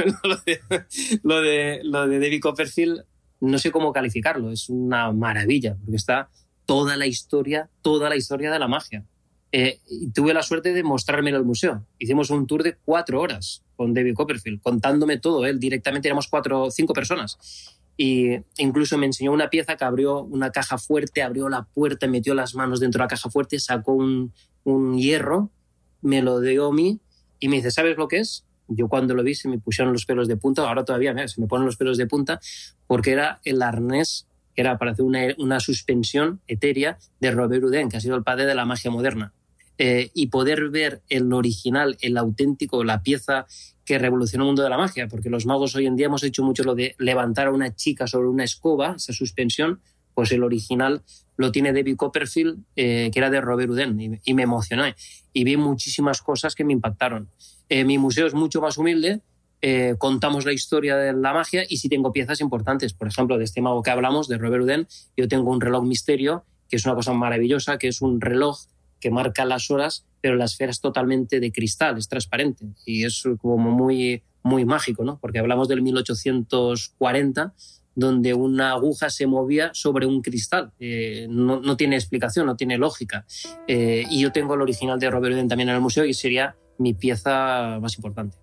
lo, 1.22 1.40
de, 1.40 1.80
lo, 1.82 2.08
de, 2.08 2.18
David 2.18 2.40
Copperfield 2.40 3.04
no 3.40 3.58
sé 3.58 3.70
cómo 3.70 3.92
calificarlo, 3.92 4.50
es 4.50 4.68
una 4.68 5.12
maravilla, 5.12 5.76
porque 5.76 5.96
está 5.96 6.30
toda 6.66 6.96
la 6.96 7.06
historia, 7.06 7.70
toda 7.82 8.08
la 8.08 8.16
historia 8.16 8.50
de 8.50 8.58
la 8.58 8.68
magia. 8.68 9.04
Eh, 9.50 9.80
y 9.88 10.10
tuve 10.10 10.34
la 10.34 10.42
suerte 10.42 10.74
de 10.74 10.82
mostrármelo 10.82 11.38
al 11.38 11.44
museo. 11.44 11.86
Hicimos 11.98 12.28
un 12.28 12.46
tour 12.46 12.62
de 12.62 12.76
cuatro 12.84 13.20
horas 13.20 13.64
con 13.76 13.94
David 13.94 14.14
Copperfield, 14.14 14.60
contándome 14.60 15.18
todo. 15.18 15.46
Él 15.46 15.58
directamente 15.58 16.08
éramos 16.08 16.28
cuatro 16.28 16.64
o 16.64 16.70
cinco 16.70 16.92
personas. 16.92 17.77
Y 17.98 18.38
incluso 18.56 18.96
me 18.96 19.06
enseñó 19.06 19.32
una 19.32 19.50
pieza 19.50 19.76
que 19.76 19.84
abrió 19.84 20.22
una 20.22 20.52
caja 20.52 20.78
fuerte, 20.78 21.22
abrió 21.22 21.48
la 21.48 21.64
puerta, 21.64 22.06
metió 22.06 22.32
las 22.32 22.54
manos 22.54 22.80
dentro 22.80 23.00
de 23.00 23.04
la 23.04 23.08
caja 23.08 23.28
fuerte, 23.28 23.58
sacó 23.58 23.92
un, 23.92 24.32
un 24.64 24.96
hierro, 24.96 25.50
me 26.00 26.22
lo 26.22 26.40
dio 26.40 26.68
a 26.68 26.72
mí 26.72 27.00
y 27.40 27.48
me 27.48 27.56
dice, 27.56 27.72
¿sabes 27.72 27.96
lo 27.96 28.08
que 28.08 28.18
es? 28.20 28.44
Yo 28.68 28.88
cuando 28.88 29.14
lo 29.14 29.22
vi 29.22 29.34
se 29.34 29.48
me 29.48 29.58
pusieron 29.58 29.92
los 29.92 30.06
pelos 30.06 30.28
de 30.28 30.36
punta, 30.36 30.62
ahora 30.62 30.84
todavía 30.84 31.26
se 31.26 31.40
me 31.40 31.46
ponen 31.46 31.66
los 31.66 31.76
pelos 31.76 31.98
de 31.98 32.06
punta, 32.06 32.38
porque 32.86 33.12
era 33.12 33.40
el 33.44 33.62
arnés 33.62 34.28
que 34.54 34.62
era 34.62 34.76
para 34.76 34.90
hacer 34.90 35.04
una, 35.38 35.60
suspensión 35.60 36.40
etérea 36.48 36.98
de 37.20 37.30
Robert 37.30 37.62
Houdin, 37.62 37.88
que 37.88 37.96
ha 37.96 38.00
sido 38.00 38.16
el 38.16 38.24
padre 38.24 38.44
de 38.44 38.56
la 38.56 38.64
magia 38.64 38.90
moderna. 38.90 39.32
Eh, 39.78 40.10
y 40.12 40.26
poder 40.26 40.70
ver 40.70 41.02
el 41.08 41.32
original, 41.32 41.96
el 42.00 42.16
auténtico, 42.16 42.82
la 42.82 43.02
pieza 43.02 43.46
que 43.84 43.98
revolucionó 43.98 44.44
el 44.44 44.48
mundo 44.48 44.62
de 44.62 44.70
la 44.70 44.76
magia, 44.76 45.08
porque 45.08 45.30
los 45.30 45.46
magos 45.46 45.74
hoy 45.76 45.86
en 45.86 45.96
día 45.96 46.06
hemos 46.06 46.24
hecho 46.24 46.42
mucho 46.42 46.64
lo 46.64 46.74
de 46.74 46.96
levantar 46.98 47.46
a 47.46 47.52
una 47.52 47.74
chica 47.74 48.06
sobre 48.06 48.28
una 48.28 48.44
escoba, 48.44 48.94
esa 48.96 49.12
suspensión, 49.12 49.80
pues 50.14 50.32
el 50.32 50.42
original 50.42 51.02
lo 51.38 51.52
tiene 51.52 51.72
David 51.72 51.96
Copperfield, 51.96 52.58
eh, 52.74 53.10
que 53.12 53.18
era 53.18 53.30
de 53.30 53.40
Robert 53.40 53.70
Houdin, 53.70 54.20
y, 54.24 54.34
me 54.34 54.42
emocioné. 54.42 54.96
Y 55.32 55.44
vi 55.44 55.56
muchísimas 55.56 56.20
cosas 56.20 56.56
que 56.56 56.64
me 56.64 56.72
impactaron. 56.72 57.30
Eh, 57.68 57.84
mi 57.84 57.96
museo 57.96 58.26
es 58.26 58.34
mucho 58.34 58.60
más 58.60 58.76
humilde, 58.76 59.20
eh, 59.62 59.94
contamos 59.98 60.44
la 60.44 60.52
historia 60.52 60.96
de 60.96 61.12
la 61.12 61.32
magia 61.32 61.64
y 61.68 61.78
sí 61.78 61.88
tengo 61.88 62.12
piezas 62.12 62.40
importantes. 62.40 62.92
Por 62.92 63.08
ejemplo, 63.08 63.38
de 63.38 63.44
este 63.44 63.62
mago 63.62 63.82
que 63.82 63.90
hablamos, 63.90 64.28
de 64.28 64.38
Robert 64.38 64.64
Houdin, 64.64 64.86
yo 65.16 65.28
tengo 65.28 65.50
un 65.50 65.60
reloj 65.60 65.84
misterio, 65.84 66.44
que 66.68 66.76
es 66.76 66.84
una 66.84 66.96
cosa 66.96 67.12
maravillosa, 67.12 67.78
que 67.78 67.88
es 67.88 68.02
un 68.02 68.20
reloj 68.20 68.58
que 69.00 69.10
marca 69.10 69.44
las 69.44 69.70
horas, 69.70 70.06
pero 70.20 70.36
la 70.36 70.46
esfera 70.46 70.70
es 70.70 70.80
totalmente 70.80 71.40
de 71.40 71.52
cristal, 71.52 71.98
es 71.98 72.08
transparente 72.08 72.66
y 72.84 73.04
es 73.04 73.22
como 73.40 73.70
muy, 73.70 74.22
muy 74.42 74.64
mágico, 74.64 75.04
¿no? 75.04 75.18
Porque 75.20 75.38
hablamos 75.38 75.68
del 75.68 75.82
1840 75.82 77.54
donde 77.98 78.32
una 78.32 78.70
aguja 78.70 79.10
se 79.10 79.26
movía 79.26 79.72
sobre 79.74 80.06
un 80.06 80.22
cristal. 80.22 80.70
Eh, 80.78 81.26
no, 81.28 81.76
tiene 81.76 81.96
explicación, 81.96 82.46
no 82.46 82.54
tiene 82.54 82.78
lógica. 82.78 83.26
Eh, 83.66 84.04
y 84.08 84.20
yo 84.20 84.30
tengo 84.30 84.54
el 84.54 84.62
original 84.62 85.00
de 85.00 85.10
Robert 85.10 85.34
Houdin 85.34 85.48
también 85.48 85.70
en 85.70 85.74
el 85.74 85.80
museo 85.80 86.04
y 86.04 86.14
sería 86.14 86.54
mi 86.78 86.94
pieza 86.94 87.80
más 87.82 87.96
importante. 87.96 88.36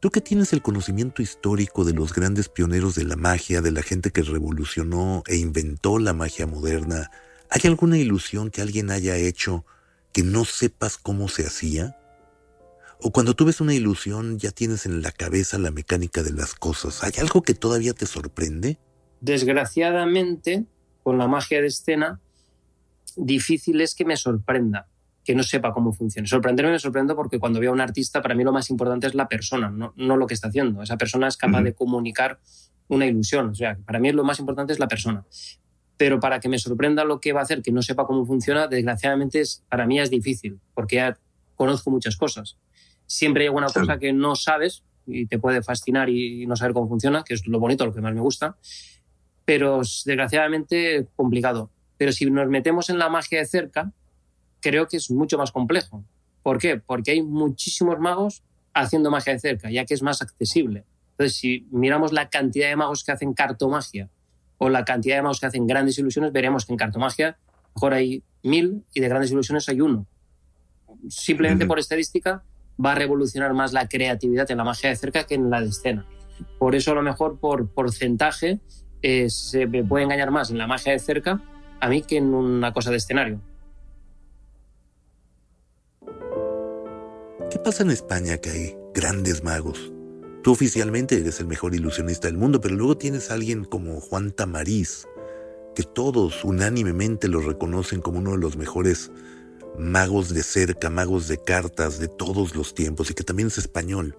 Tú 0.00 0.10
que 0.10 0.20
tienes 0.20 0.52
el 0.52 0.62
conocimiento 0.62 1.22
histórico 1.22 1.84
de 1.84 1.92
los 1.92 2.12
grandes 2.12 2.48
pioneros 2.48 2.96
de 2.96 3.04
la 3.04 3.14
magia, 3.14 3.60
de 3.60 3.70
la 3.70 3.82
gente 3.82 4.10
que 4.10 4.22
revolucionó 4.22 5.22
e 5.28 5.36
inventó 5.36 6.00
la 6.00 6.12
magia 6.12 6.48
moderna, 6.48 7.12
¿hay 7.50 7.60
alguna 7.70 7.98
ilusión 7.98 8.50
que 8.50 8.62
alguien 8.62 8.90
haya 8.90 9.16
hecho 9.16 9.64
que 10.12 10.22
no 10.22 10.44
sepas 10.44 10.98
cómo 10.98 11.28
se 11.28 11.46
hacía? 11.46 11.96
¿O 13.00 13.12
cuando 13.12 13.34
tú 13.34 13.44
ves 13.44 13.60
una 13.60 13.74
ilusión 13.74 14.38
ya 14.38 14.50
tienes 14.50 14.84
en 14.84 15.02
la 15.02 15.12
cabeza 15.12 15.58
la 15.58 15.70
mecánica 15.70 16.22
de 16.22 16.32
las 16.32 16.54
cosas? 16.54 17.04
¿Hay 17.04 17.12
algo 17.20 17.42
que 17.42 17.54
todavía 17.54 17.92
te 17.94 18.06
sorprende? 18.06 18.78
Desgraciadamente, 19.20 20.64
con 21.02 21.18
la 21.18 21.28
magia 21.28 21.60
de 21.60 21.68
escena, 21.68 22.20
difícil 23.16 23.80
es 23.80 23.94
que 23.94 24.04
me 24.04 24.16
sorprenda, 24.16 24.88
que 25.24 25.34
no 25.34 25.42
sepa 25.42 25.72
cómo 25.72 25.92
funciona. 25.92 26.26
Sorprenderme 26.26 26.72
me 26.72 26.78
sorprendo 26.78 27.14
porque 27.14 27.38
cuando 27.38 27.60
veo 27.60 27.70
a 27.70 27.74
un 27.74 27.80
artista, 27.80 28.20
para 28.20 28.34
mí 28.34 28.42
lo 28.42 28.52
más 28.52 28.70
importante 28.70 29.06
es 29.06 29.14
la 29.14 29.28
persona, 29.28 29.70
no, 29.70 30.16
lo 30.16 30.26
que 30.26 30.34
está 30.34 30.48
haciendo. 30.48 30.82
Esa 30.82 30.96
persona 30.96 31.28
es 31.28 31.36
capaz 31.36 31.62
de 31.62 31.74
comunicar 31.74 32.40
una 32.88 33.06
ilusión. 33.06 33.50
O 33.50 33.54
sea, 33.54 33.78
para 33.84 34.00
mí 34.00 34.10
lo 34.10 34.24
más 34.24 34.40
importante 34.40 34.72
es 34.72 34.78
la 34.78 34.88
persona. 34.88 35.24
Pero 35.98 36.20
para 36.20 36.40
que 36.40 36.48
me 36.48 36.58
sorprenda 36.58 37.04
lo 37.04 37.20
que 37.20 37.34
va 37.34 37.40
a 37.40 37.42
hacer, 37.42 37.60
que 37.60 37.72
no 37.72 37.82
sepa 37.82 38.06
cómo 38.06 38.24
funciona, 38.24 38.66
desgraciadamente 38.66 39.40
es, 39.40 39.62
para 39.68 39.86
mí 39.86 40.00
es 40.00 40.08
difícil, 40.08 40.58
porque 40.74 40.96
ya 40.96 41.18
conozco 41.54 41.90
muchas 41.90 42.16
cosas. 42.16 42.56
Siempre 43.06 43.42
hay 43.42 43.46
alguna 43.48 43.66
cosa 43.66 43.98
que 43.98 44.14
no 44.14 44.34
sabes 44.34 44.82
y 45.06 45.26
te 45.26 45.38
puede 45.38 45.62
fascinar 45.62 46.08
y 46.08 46.46
no 46.46 46.56
saber 46.56 46.72
cómo 46.72 46.88
funciona, 46.88 47.24
que 47.24 47.34
es 47.34 47.46
lo 47.46 47.58
bonito, 47.60 47.84
lo 47.84 47.92
que 47.92 48.00
más 48.00 48.14
me 48.14 48.20
gusta 48.22 48.56
pero 49.48 49.78
desgraciadamente 49.78 51.06
complicado. 51.16 51.70
Pero 51.96 52.12
si 52.12 52.30
nos 52.30 52.48
metemos 52.50 52.90
en 52.90 52.98
la 52.98 53.08
magia 53.08 53.38
de 53.38 53.46
cerca, 53.46 53.94
creo 54.60 54.88
que 54.88 54.98
es 54.98 55.10
mucho 55.10 55.38
más 55.38 55.52
complejo. 55.52 56.04
¿Por 56.42 56.58
qué? 56.58 56.76
Porque 56.76 57.12
hay 57.12 57.22
muchísimos 57.22 57.98
magos 57.98 58.42
haciendo 58.74 59.10
magia 59.10 59.32
de 59.32 59.38
cerca, 59.38 59.70
ya 59.70 59.86
que 59.86 59.94
es 59.94 60.02
más 60.02 60.20
accesible. 60.20 60.84
Entonces, 61.12 61.38
si 61.38 61.66
miramos 61.70 62.12
la 62.12 62.28
cantidad 62.28 62.68
de 62.68 62.76
magos 62.76 63.02
que 63.02 63.12
hacen 63.12 63.32
cartomagia 63.32 64.10
o 64.58 64.68
la 64.68 64.84
cantidad 64.84 65.16
de 65.16 65.22
magos 65.22 65.40
que 65.40 65.46
hacen 65.46 65.66
grandes 65.66 65.98
ilusiones, 65.98 66.32
veremos 66.32 66.66
que 66.66 66.72
en 66.72 66.78
cartomagia 66.78 67.38
mejor 67.74 67.94
hay 67.94 68.22
mil 68.42 68.84
y 68.92 69.00
de 69.00 69.08
grandes 69.08 69.30
ilusiones 69.30 69.68
hay 69.68 69.80
uno. 69.80 70.06
Simplemente 71.08 71.66
por 71.66 71.78
estadística 71.78 72.42
va 72.84 72.92
a 72.92 72.94
revolucionar 72.94 73.54
más 73.54 73.72
la 73.72 73.88
creatividad 73.88 74.50
en 74.50 74.58
la 74.58 74.64
magia 74.64 74.90
de 74.90 74.96
cerca 74.96 75.24
que 75.24 75.34
en 75.34 75.48
la 75.50 75.60
de 75.60 75.68
escena. 75.68 76.06
Por 76.58 76.74
eso 76.74 76.92
a 76.92 76.94
lo 76.94 77.02
mejor 77.02 77.38
por 77.38 77.68
porcentaje 77.68 78.60
eh, 79.02 79.30
se 79.30 79.66
me 79.66 79.84
puede 79.84 80.04
engañar 80.04 80.30
más 80.30 80.50
en 80.50 80.58
la 80.58 80.66
magia 80.66 80.92
de 80.92 80.98
cerca 80.98 81.40
a 81.80 81.88
mí 81.88 82.02
que 82.02 82.16
en 82.16 82.34
una 82.34 82.72
cosa 82.72 82.90
de 82.90 82.96
escenario. 82.96 83.40
¿Qué 87.50 87.58
pasa 87.58 87.82
en 87.82 87.90
España 87.90 88.38
que 88.38 88.50
hay 88.50 88.76
grandes 88.92 89.42
magos? 89.42 89.92
Tú 90.48 90.52
oficialmente 90.52 91.20
eres 91.20 91.40
el 91.40 91.46
mejor 91.46 91.74
ilusionista 91.74 92.26
del 92.26 92.38
mundo, 92.38 92.58
pero 92.58 92.74
luego 92.74 92.96
tienes 92.96 93.30
a 93.30 93.34
alguien 93.34 93.66
como 93.66 94.00
Juan 94.00 94.30
Tamariz, 94.30 95.06
que 95.76 95.82
todos 95.82 96.42
unánimemente 96.42 97.28
lo 97.28 97.42
reconocen 97.42 98.00
como 98.00 98.20
uno 98.20 98.30
de 98.30 98.38
los 98.38 98.56
mejores 98.56 99.12
magos 99.78 100.32
de 100.32 100.42
cerca, 100.42 100.88
magos 100.88 101.28
de 101.28 101.36
cartas 101.36 101.98
de 101.98 102.08
todos 102.08 102.56
los 102.56 102.74
tiempos 102.74 103.10
y 103.10 103.14
que 103.14 103.24
también 103.24 103.48
es 103.48 103.58
español. 103.58 104.16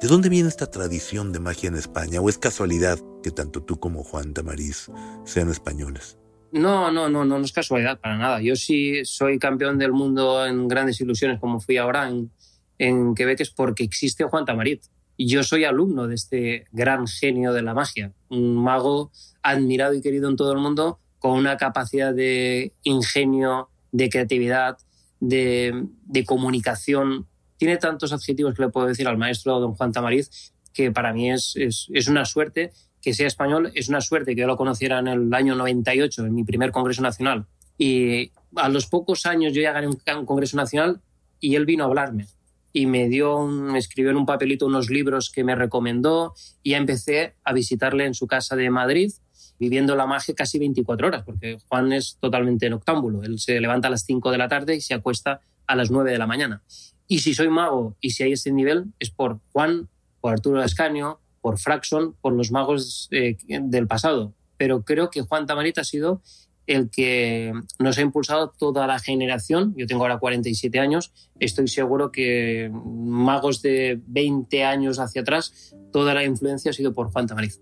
¿De 0.00 0.06
dónde 0.06 0.28
viene 0.28 0.48
esta 0.48 0.70
tradición 0.70 1.32
de 1.32 1.40
magia 1.40 1.70
en 1.70 1.74
España? 1.74 2.20
¿O 2.20 2.28
es 2.28 2.38
casualidad 2.38 3.00
que 3.24 3.32
tanto 3.32 3.60
tú 3.60 3.80
como 3.80 4.04
Juan 4.04 4.32
Tamariz 4.32 4.92
sean 5.24 5.50
españoles? 5.50 6.18
No, 6.52 6.92
no, 6.92 7.08
no, 7.08 7.24
no, 7.24 7.36
no 7.36 7.44
es 7.44 7.52
casualidad 7.52 7.98
para 7.98 8.16
nada. 8.16 8.40
Yo 8.40 8.54
sí 8.54 9.04
soy 9.04 9.40
campeón 9.40 9.78
del 9.78 9.90
mundo 9.90 10.46
en 10.46 10.68
grandes 10.68 11.00
ilusiones 11.00 11.40
como 11.40 11.60
fui 11.60 11.78
ahora 11.78 12.08
en, 12.08 12.30
en 12.78 13.16
Quebec 13.16 13.40
es 13.40 13.50
porque 13.50 13.82
existe 13.82 14.22
Juan 14.22 14.44
Tamariz. 14.44 14.88
Yo 15.16 15.42
soy 15.42 15.64
alumno 15.64 16.08
de 16.08 16.14
este 16.14 16.66
gran 16.72 17.06
genio 17.06 17.52
de 17.52 17.62
la 17.62 17.74
magia, 17.74 18.12
un 18.28 18.56
mago 18.56 19.12
admirado 19.42 19.94
y 19.94 20.00
querido 20.00 20.28
en 20.28 20.36
todo 20.36 20.52
el 20.52 20.58
mundo, 20.58 20.98
con 21.18 21.32
una 21.32 21.56
capacidad 21.56 22.12
de 22.12 22.72
ingenio, 22.82 23.70
de 23.92 24.08
creatividad, 24.08 24.76
de, 25.20 25.86
de 26.04 26.24
comunicación 26.24 27.26
tiene 27.56 27.76
tantos 27.78 28.12
adjetivos 28.12 28.54
que 28.54 28.62
le 28.62 28.68
puedo 28.68 28.86
decir 28.86 29.08
al 29.08 29.16
maestro 29.16 29.58
don 29.60 29.74
Juan 29.74 29.92
Tamariz 29.92 30.52
que 30.72 30.90
para 30.90 31.12
mí 31.12 31.30
es, 31.30 31.54
es, 31.56 32.08
una 32.08 32.24
suerte 32.24 32.72
que 33.00 33.14
sea 33.14 33.26
español, 33.26 33.70
es 33.74 33.88
una 33.88 34.00
suerte 34.00 34.34
que 34.34 34.40
yo 34.40 34.46
lo 34.46 34.56
conociera 34.56 34.98
en 34.98 35.06
el 35.06 35.32
año 35.32 35.54
98, 35.54 36.26
en 36.26 36.34
mi 36.34 36.42
primer 36.42 36.72
Congreso 36.72 37.00
Nacional. 37.00 37.46
Y 37.78 38.32
a 38.56 38.68
los 38.68 38.86
pocos 38.86 39.24
años 39.24 39.52
yo 39.52 39.62
ya 39.62 39.72
gané 39.72 39.86
un, 39.86 40.26
Congreso 40.26 40.56
Nacional 40.56 41.00
y 41.38 41.54
él 41.54 41.64
vino 41.64 41.84
a 41.84 41.86
hablarme 41.86 42.26
y 42.74 42.86
me 42.86 43.08
dio 43.08 43.46
me 43.46 43.78
escribió 43.78 44.10
en 44.10 44.16
un 44.16 44.26
papelito 44.26 44.66
unos 44.66 44.90
libros 44.90 45.30
que 45.30 45.44
me 45.44 45.54
recomendó 45.54 46.34
y 46.62 46.72
ya 46.72 46.76
empecé 46.76 47.36
a 47.44 47.52
visitarle 47.52 48.04
en 48.04 48.14
su 48.14 48.26
casa 48.26 48.56
de 48.56 48.68
Madrid 48.68 49.12
viviendo 49.60 49.94
la 49.94 50.06
magia 50.06 50.34
casi 50.34 50.58
24 50.58 51.06
horas, 51.06 51.22
porque 51.24 51.58
Juan 51.68 51.92
es 51.92 52.18
totalmente 52.20 52.68
noctámbulo. 52.68 53.22
Él 53.22 53.38
se 53.38 53.60
levanta 53.60 53.86
a 53.86 53.90
las 53.92 54.04
5 54.04 54.32
de 54.32 54.38
la 54.38 54.48
tarde 54.48 54.74
y 54.74 54.80
se 54.80 54.92
acuesta 54.92 55.40
a 55.68 55.76
las 55.76 55.92
9 55.92 56.10
de 56.10 56.18
la 56.18 56.26
mañana. 56.26 56.64
Y 57.06 57.20
si 57.20 57.32
soy 57.32 57.48
mago 57.48 57.96
y 58.00 58.10
si 58.10 58.24
hay 58.24 58.32
ese 58.32 58.50
nivel, 58.50 58.86
es 58.98 59.10
por 59.10 59.38
Juan, 59.52 59.88
por 60.20 60.32
Arturo 60.32 60.60
Ascanio, 60.60 61.20
por 61.40 61.60
Fraxon, 61.60 62.16
por 62.20 62.32
los 62.32 62.50
magos 62.50 63.06
eh, 63.12 63.36
del 63.46 63.86
pasado. 63.86 64.34
Pero 64.56 64.82
creo 64.82 65.10
que 65.10 65.22
Juan 65.22 65.46
Tamarita 65.46 65.82
ha 65.82 65.84
sido 65.84 66.22
el 66.66 66.90
que 66.90 67.52
nos 67.78 67.98
ha 67.98 68.02
impulsado 68.02 68.50
toda 68.50 68.86
la 68.86 68.98
generación. 68.98 69.74
Yo 69.76 69.86
tengo 69.86 70.02
ahora 70.02 70.18
47 70.18 70.78
años. 70.78 71.12
Estoy 71.38 71.68
seguro 71.68 72.10
que 72.10 72.70
magos 72.72 73.62
de 73.62 74.00
20 74.06 74.64
años 74.64 74.98
hacia 74.98 75.22
atrás, 75.22 75.74
toda 75.92 76.14
la 76.14 76.24
influencia 76.24 76.70
ha 76.70 76.74
sido 76.74 76.92
por 76.92 77.10
Juan 77.10 77.26
Tamariz. 77.26 77.60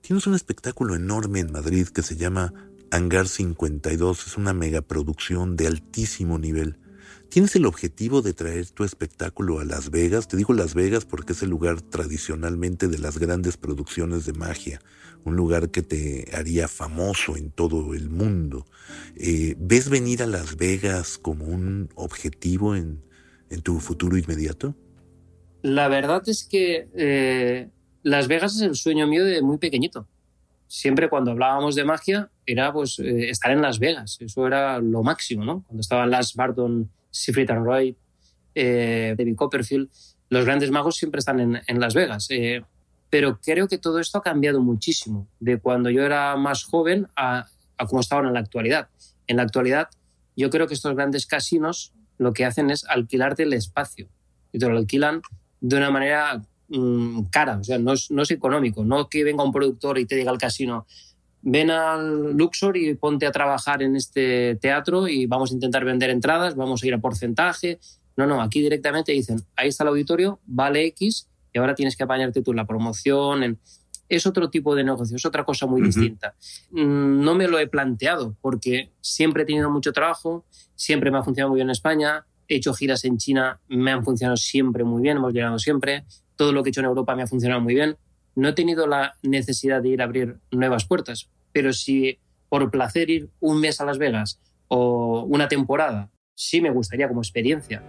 Tienes 0.00 0.26
un 0.26 0.34
espectáculo 0.34 0.94
enorme 0.94 1.40
en 1.40 1.50
Madrid 1.50 1.88
que 1.88 2.02
se 2.02 2.16
llama 2.16 2.52
Hangar 2.90 3.26
52. 3.26 4.26
Es 4.26 4.36
una 4.36 4.52
megaproducción 4.52 5.56
de 5.56 5.66
altísimo 5.66 6.38
nivel. 6.38 6.78
¿Tienes 7.28 7.56
el 7.56 7.66
objetivo 7.66 8.22
de 8.22 8.32
traer 8.32 8.70
tu 8.70 8.84
espectáculo 8.84 9.58
a 9.58 9.64
Las 9.64 9.90
Vegas? 9.90 10.28
Te 10.28 10.36
digo 10.36 10.54
Las 10.54 10.74
Vegas 10.74 11.04
porque 11.04 11.32
es 11.32 11.42
el 11.42 11.50
lugar 11.50 11.82
tradicionalmente 11.82 12.88
de 12.88 12.98
las 12.98 13.18
grandes 13.18 13.56
producciones 13.56 14.26
de 14.26 14.32
magia, 14.32 14.80
un 15.26 15.34
lugar 15.34 15.70
que 15.70 15.82
te 15.82 16.28
haría 16.32 16.68
famoso 16.68 17.36
en 17.36 17.50
todo 17.50 17.94
el 17.94 18.08
mundo. 18.08 18.66
Eh, 19.16 19.56
¿Ves 19.58 19.90
venir 19.90 20.22
a 20.22 20.26
Las 20.26 20.56
Vegas 20.56 21.18
como 21.18 21.44
un 21.46 21.90
objetivo 21.96 22.76
en, 22.76 23.02
tu 23.62 23.80
futuro 23.80 24.16
inmediato? 24.16 24.74
La 25.62 25.88
verdad 25.88 26.22
es 26.28 26.44
que 26.44 26.88
eh, 26.94 27.68
Las 28.04 28.28
Vegas 28.28 28.54
es 28.54 28.62
el 28.62 28.76
sueño 28.76 29.08
mío 29.08 29.24
de 29.24 29.42
muy 29.42 29.58
pequeñito. 29.58 30.06
Siempre 30.68 31.08
cuando 31.08 31.32
hablábamos 31.32 31.74
de 31.74 31.84
magia 31.84 32.30
era 32.44 32.72
pues 32.72 32.98
eh, 33.00 33.28
estar 33.28 33.50
en 33.50 33.62
Las 33.62 33.80
Vegas. 33.80 34.18
Eso 34.20 34.46
era 34.46 34.78
lo 34.78 35.02
máximo, 35.02 35.44
¿no? 35.44 35.64
Cuando 35.64 35.80
estaban 35.80 36.10
las 36.10 36.34
Barton 36.34 36.88
Siegfried 37.10 37.50
and 37.50 37.66
Roy, 37.66 37.96
David 38.54 39.34
Copperfield, 39.34 39.90
los 40.28 40.44
grandes 40.44 40.70
magos 40.70 40.96
siempre 40.96 41.18
están 41.18 41.62
en, 41.66 41.80
Las 41.80 41.94
Vegas. 41.94 42.28
Pero 43.10 43.38
creo 43.40 43.68
que 43.68 43.78
todo 43.78 43.98
esto 43.98 44.18
ha 44.18 44.22
cambiado 44.22 44.60
muchísimo 44.60 45.28
de 45.40 45.58
cuando 45.58 45.90
yo 45.90 46.02
era 46.02 46.36
más 46.36 46.64
joven 46.64 47.06
a, 47.16 47.46
a 47.78 47.86
cómo 47.86 48.00
estaban 48.00 48.26
en 48.26 48.34
la 48.34 48.40
actualidad. 48.40 48.88
En 49.26 49.36
la 49.36 49.42
actualidad, 49.42 49.88
yo 50.36 50.50
creo 50.50 50.66
que 50.66 50.74
estos 50.74 50.94
grandes 50.94 51.26
casinos 51.26 51.92
lo 52.18 52.32
que 52.32 52.44
hacen 52.44 52.70
es 52.70 52.84
alquilarte 52.84 53.42
el 53.44 53.52
espacio 53.52 54.08
y 54.52 54.58
te 54.58 54.68
lo 54.68 54.76
alquilan 54.76 55.22
de 55.60 55.76
una 55.76 55.90
manera 55.90 56.42
mm, 56.68 57.24
cara, 57.30 57.58
o 57.58 57.64
sea, 57.64 57.78
no 57.78 57.92
es, 57.92 58.10
no 58.10 58.22
es 58.22 58.30
económico, 58.30 58.84
no 58.84 59.08
que 59.08 59.24
venga 59.24 59.44
un 59.44 59.52
productor 59.52 59.98
y 59.98 60.06
te 60.06 60.16
diga 60.16 60.30
al 60.30 60.38
casino, 60.38 60.86
ven 61.42 61.70
al 61.70 62.32
Luxor 62.36 62.76
y 62.76 62.94
ponte 62.94 63.26
a 63.26 63.32
trabajar 63.32 63.82
en 63.82 63.96
este 63.96 64.56
teatro 64.56 65.08
y 65.08 65.26
vamos 65.26 65.50
a 65.50 65.54
intentar 65.54 65.84
vender 65.84 66.10
entradas, 66.10 66.56
vamos 66.56 66.82
a 66.82 66.86
ir 66.86 66.94
a 66.94 66.98
porcentaje. 66.98 67.78
No, 68.16 68.26
no, 68.26 68.40
aquí 68.40 68.60
directamente 68.60 69.12
dicen, 69.12 69.42
ahí 69.56 69.68
está 69.68 69.84
el 69.84 69.88
auditorio, 69.88 70.40
vale 70.46 70.86
X 70.86 71.28
y 71.56 71.58
ahora 71.58 71.74
tienes 71.74 71.96
que 71.96 72.02
apañarte 72.02 72.42
tú 72.42 72.50
en 72.50 72.58
la 72.58 72.66
promoción. 72.66 73.58
Es 74.10 74.26
otro 74.26 74.50
tipo 74.50 74.74
de 74.74 74.84
negocio, 74.84 75.16
es 75.16 75.24
otra 75.24 75.42
cosa 75.42 75.66
muy 75.66 75.80
distinta. 75.80 76.34
Mm, 76.70 77.24
no 77.24 77.34
me 77.34 77.48
lo 77.48 77.58
he 77.58 77.66
planteado 77.66 78.36
porque 78.42 78.92
siempre 79.00 79.44
he 79.44 79.46
tenido 79.46 79.70
mucho 79.70 79.90
trabajo, 79.94 80.44
siempre 80.74 81.10
me 81.10 81.16
ha 81.16 81.22
funcionado 81.22 81.48
muy 81.48 81.56
bien 81.56 81.68
en 81.68 81.72
España, 81.72 82.26
he 82.46 82.56
hecho 82.56 82.74
giras 82.74 83.06
en 83.06 83.16
China, 83.16 83.58
me 83.68 83.90
han 83.90 84.04
funcionado 84.04 84.36
siempre 84.36 84.84
muy 84.84 85.00
bien, 85.00 85.16
hemos 85.16 85.32
llegado 85.32 85.58
siempre, 85.58 86.04
todo 86.36 86.52
lo 86.52 86.62
que 86.62 86.68
he 86.68 86.72
hecho 86.72 86.80
en 86.80 86.86
Europa 86.86 87.16
me 87.16 87.22
ha 87.22 87.26
funcionado 87.26 87.62
muy 87.62 87.74
bien. 87.74 87.96
No 88.34 88.48
he 88.48 88.52
tenido 88.52 88.86
la 88.86 89.16
necesidad 89.22 89.80
de 89.80 89.88
ir 89.88 90.02
a 90.02 90.04
abrir 90.04 90.36
nuevas 90.50 90.84
puertas, 90.84 91.30
pero 91.52 91.72
si 91.72 92.18
por 92.50 92.70
placer 92.70 93.08
ir 93.08 93.30
un 93.40 93.60
mes 93.60 93.80
a 93.80 93.86
Las 93.86 93.96
Vegas 93.96 94.42
o 94.68 95.22
una 95.22 95.48
temporada, 95.48 96.10
sí 96.34 96.60
me 96.60 96.70
gustaría 96.70 97.08
como 97.08 97.22
experiencia. 97.22 97.82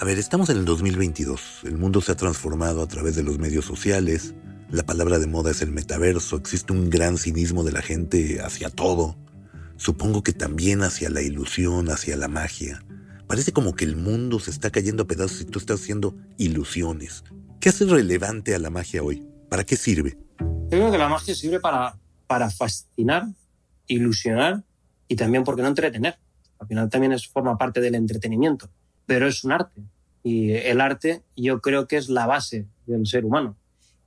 A 0.00 0.04
ver, 0.04 0.16
estamos 0.16 0.48
en 0.48 0.58
el 0.58 0.64
2022. 0.64 1.62
El 1.64 1.76
mundo 1.76 2.00
se 2.00 2.12
ha 2.12 2.16
transformado 2.16 2.82
a 2.82 2.86
través 2.86 3.16
de 3.16 3.24
los 3.24 3.40
medios 3.40 3.64
sociales. 3.64 4.32
La 4.70 4.84
palabra 4.84 5.18
de 5.18 5.26
moda 5.26 5.50
es 5.50 5.60
el 5.60 5.72
metaverso. 5.72 6.36
Existe 6.36 6.72
un 6.72 6.88
gran 6.88 7.18
cinismo 7.18 7.64
de 7.64 7.72
la 7.72 7.82
gente 7.82 8.40
hacia 8.40 8.70
todo. 8.70 9.16
Supongo 9.76 10.22
que 10.22 10.32
también 10.32 10.82
hacia 10.82 11.10
la 11.10 11.20
ilusión, 11.20 11.90
hacia 11.90 12.16
la 12.16 12.28
magia. 12.28 12.84
Parece 13.26 13.52
como 13.52 13.74
que 13.74 13.84
el 13.84 13.96
mundo 13.96 14.38
se 14.38 14.52
está 14.52 14.70
cayendo 14.70 15.02
a 15.02 15.06
pedazos 15.08 15.40
y 15.40 15.46
tú 15.46 15.58
estás 15.58 15.80
haciendo 15.80 16.14
ilusiones. 16.36 17.24
¿Qué 17.58 17.70
hace 17.70 17.84
relevante 17.84 18.54
a 18.54 18.60
la 18.60 18.70
magia 18.70 19.02
hoy? 19.02 19.26
¿Para 19.48 19.64
qué 19.64 19.76
sirve? 19.76 20.16
creo 20.70 20.92
que 20.92 20.98
la 20.98 21.08
magia 21.08 21.34
sirve 21.34 21.58
para, 21.58 21.98
para 22.28 22.50
fascinar, 22.50 23.26
ilusionar 23.88 24.62
y 25.08 25.16
también, 25.16 25.42
porque 25.42 25.62
no 25.62 25.68
entretener? 25.68 26.20
Al 26.60 26.68
final 26.68 26.88
también 26.88 27.18
forma 27.32 27.58
parte 27.58 27.80
del 27.80 27.96
entretenimiento, 27.96 28.70
pero 29.06 29.26
es 29.26 29.42
un 29.42 29.52
arte. 29.52 29.82
Y 30.22 30.52
el 30.52 30.80
arte 30.80 31.22
yo 31.36 31.60
creo 31.60 31.86
que 31.86 31.96
es 31.96 32.08
la 32.08 32.26
base 32.26 32.66
del 32.86 33.06
ser 33.06 33.24
humano. 33.24 33.56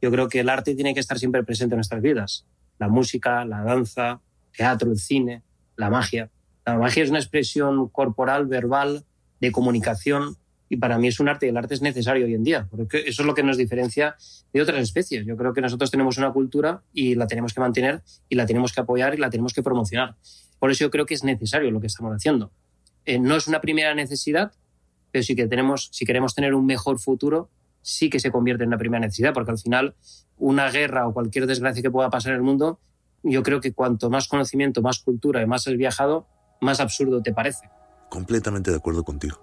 Yo 0.01 0.11
creo 0.11 0.29
que 0.29 0.39
el 0.39 0.49
arte 0.49 0.75
tiene 0.75 0.93
que 0.93 0.99
estar 0.99 1.19
siempre 1.19 1.43
presente 1.43 1.75
en 1.75 1.77
nuestras 1.77 2.01
vidas. 2.01 2.45
La 2.79 2.87
música, 2.87 3.45
la 3.45 3.63
danza, 3.63 4.21
teatro, 4.55 4.91
el 4.91 4.97
cine, 4.97 5.43
la 5.75 5.89
magia. 5.89 6.29
La 6.65 6.77
magia 6.77 7.03
es 7.03 7.09
una 7.09 7.19
expresión 7.19 7.87
corporal, 7.89 8.47
verbal, 8.47 9.05
de 9.39 9.51
comunicación 9.51 10.37
y 10.69 10.77
para 10.77 10.97
mí 10.97 11.09
es 11.09 11.19
un 11.19 11.27
arte 11.27 11.47
y 11.47 11.49
el 11.49 11.57
arte 11.57 11.73
es 11.73 11.81
necesario 11.81 12.25
hoy 12.25 12.33
en 12.33 12.45
día, 12.45 12.65
porque 12.71 12.99
eso 13.05 13.23
es 13.23 13.25
lo 13.25 13.33
que 13.33 13.43
nos 13.43 13.57
diferencia 13.57 14.15
de 14.53 14.61
otras 14.61 14.81
especies. 14.81 15.25
Yo 15.25 15.35
creo 15.35 15.53
que 15.53 15.59
nosotros 15.59 15.91
tenemos 15.91 16.17
una 16.17 16.31
cultura 16.31 16.81
y 16.93 17.15
la 17.15 17.27
tenemos 17.27 17.53
que 17.53 17.59
mantener 17.59 18.01
y 18.29 18.35
la 18.35 18.45
tenemos 18.45 18.71
que 18.71 18.79
apoyar 18.79 19.13
y 19.13 19.17
la 19.17 19.29
tenemos 19.29 19.51
que 19.51 19.61
promocionar. 19.61 20.15
Por 20.59 20.71
eso 20.71 20.85
yo 20.85 20.89
creo 20.89 21.05
que 21.05 21.13
es 21.13 21.25
necesario 21.25 21.71
lo 21.71 21.81
que 21.81 21.87
estamos 21.87 22.15
haciendo. 22.15 22.51
Eh, 23.03 23.19
no 23.19 23.35
es 23.35 23.47
una 23.47 23.59
primera 23.59 23.93
necesidad, 23.95 24.53
pero 25.11 25.23
sí 25.23 25.35
que 25.35 25.47
tenemos, 25.47 25.89
si 25.91 26.05
queremos 26.05 26.33
tener 26.33 26.53
un 26.53 26.65
mejor 26.65 26.99
futuro, 26.99 27.49
sí 27.81 28.09
que 28.09 28.19
se 28.19 28.31
convierte 28.31 28.63
en 28.63 28.69
una 28.69 28.77
primera 28.77 29.01
necesidad, 29.01 29.33
porque 29.33 29.51
al 29.51 29.59
final 29.59 29.95
una 30.37 30.69
guerra 30.69 31.07
o 31.07 31.13
cualquier 31.13 31.47
desgracia 31.47 31.81
que 31.81 31.91
pueda 31.91 32.09
pasar 32.09 32.31
en 32.31 32.37
el 32.37 32.43
mundo, 32.43 32.79
yo 33.23 33.43
creo 33.43 33.61
que 33.61 33.73
cuanto 33.73 34.09
más 34.09 34.27
conocimiento, 34.27 34.81
más 34.81 34.99
cultura 34.99 35.41
y 35.41 35.45
más 35.45 35.67
has 35.67 35.75
viajado, 35.75 36.27
más 36.59 36.79
absurdo 36.79 37.21
te 37.21 37.33
parece. 37.33 37.69
Completamente 38.09 38.71
de 38.71 38.77
acuerdo 38.77 39.03
contigo. 39.03 39.41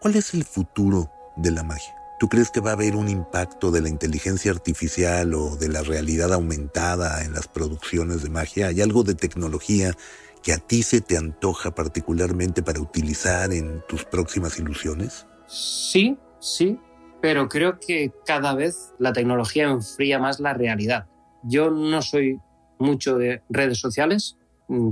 ¿Cuál 0.00 0.16
es 0.16 0.34
el 0.34 0.44
futuro 0.44 1.10
de 1.36 1.50
la 1.50 1.62
magia? 1.62 1.94
¿Tú 2.18 2.28
crees 2.28 2.50
que 2.50 2.60
va 2.60 2.70
a 2.70 2.74
haber 2.74 2.96
un 2.96 3.08
impacto 3.08 3.70
de 3.70 3.80
la 3.80 3.88
inteligencia 3.88 4.50
artificial 4.50 5.32
o 5.32 5.56
de 5.56 5.68
la 5.68 5.82
realidad 5.82 6.34
aumentada 6.34 7.24
en 7.24 7.32
las 7.32 7.48
producciones 7.48 8.22
de 8.22 8.28
magia? 8.28 8.68
¿Hay 8.68 8.82
algo 8.82 9.04
de 9.04 9.14
tecnología 9.14 9.94
que 10.42 10.52
a 10.52 10.58
ti 10.58 10.82
se 10.82 11.00
te 11.00 11.16
antoja 11.16 11.74
particularmente 11.74 12.62
para 12.62 12.80
utilizar 12.80 13.52
en 13.52 13.82
tus 13.88 14.04
próximas 14.04 14.58
ilusiones? 14.58 15.26
Sí, 15.46 16.16
sí, 16.40 16.78
pero 17.20 17.48
creo 17.48 17.78
que 17.78 18.12
cada 18.24 18.54
vez 18.54 18.94
la 18.98 19.12
tecnología 19.12 19.68
enfría 19.68 20.18
más 20.18 20.40
la 20.40 20.54
realidad. 20.54 21.06
Yo 21.42 21.70
no 21.70 22.02
soy 22.02 22.38
mucho 22.78 23.18
de 23.18 23.42
redes 23.48 23.78
sociales, 23.78 24.36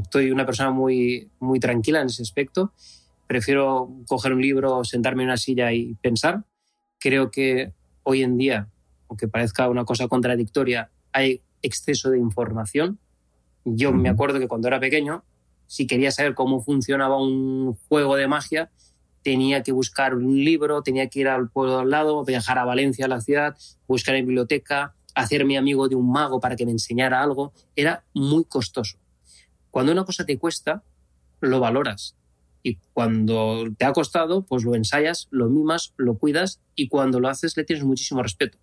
estoy 0.03 0.31
una 0.31 0.45
persona 0.45 0.71
muy, 0.71 1.31
muy 1.41 1.61
tranquila 1.61 2.01
en 2.01 2.09
ese 2.09 2.23
aspecto 2.23 2.73
prefiero 3.29 3.91
coger 4.09 4.33
un 4.33 4.43
libro, 4.43 4.83
sentarme 4.85 5.23
en 5.23 5.29
una 5.29 5.37
silla 5.37 5.73
y 5.73 5.95
pensar. 5.95 6.43
Creo 6.99 7.31
que 7.31 7.73
hoy 8.03 8.23
en 8.23 8.37
día, 8.37 8.69
aunque 9.09 9.29
parezca 9.29 9.69
una 9.69 9.85
cosa 9.85 10.09
contradictoria, 10.09 10.91
hay 11.13 11.43
exceso 11.63 12.11
de 12.11 12.19
información. 12.19 12.99
Yo 13.65 13.93
me 13.93 14.09
acuerdo 14.09 14.41
que 14.41 14.49
cuando 14.49 14.67
era 14.67 14.81
pequeño, 14.81 15.23
si 15.69 15.87
quería 15.87 16.11
saber 16.11 16.35
cómo 16.35 16.61
funcionaba 16.61 17.23
un 17.23 17.75
juego 17.89 18.17
de 18.17 18.27
magia, 18.27 18.71
tenía 19.23 19.63
que 19.63 19.71
buscar 19.71 20.15
un 20.15 20.43
libro, 20.43 20.83
tenía 20.83 21.09
que 21.09 21.21
ir 21.21 21.29
al 21.29 21.51
pueblo 21.51 21.81
al 21.81 21.91
lado, 21.91 22.25
viajar 22.25 22.59
a 22.59 22.65
Valencia, 22.65 23.05
a 23.05 23.09
la 23.09 23.21
ciudad, 23.21 23.57
buscar 23.87 24.17
en 24.17 24.27
biblioteca, 24.27 24.95
hacerme 25.15 25.59
amigo 25.59 25.89
de 25.89 25.95
un 25.95 26.11
mago 26.11 26.41
para 26.41 26.57
que 26.57 26.65
me 26.65 26.73
enseñara 26.73 27.23
algo. 27.23 27.53
Era 27.77 28.05
muy 28.15 28.45
costoso. 28.45 28.99
Cuando 29.71 29.93
una 29.93 30.05
cosa 30.05 30.25
te 30.25 30.39
cuesta, 30.39 30.83
lo 31.41 31.61
valoras. 31.61 32.17
Y 32.63 32.79
cuando 32.95 33.65
te 33.77 33.85
ha 33.85 33.93
costado, 33.93 34.43
pues 34.43 34.65
lo 34.65 34.75
ensayas, 34.75 35.29
lo 35.31 35.49
mimas, 35.49 35.93
lo 35.97 36.17
cuidas 36.19 36.61
y 36.75 36.89
cuando 36.89 37.21
lo 37.21 37.29
haces 37.29 37.57
le 37.57 37.65
tienes 37.65 37.85
muchísimo 37.85 38.23
respeto. 38.23 38.59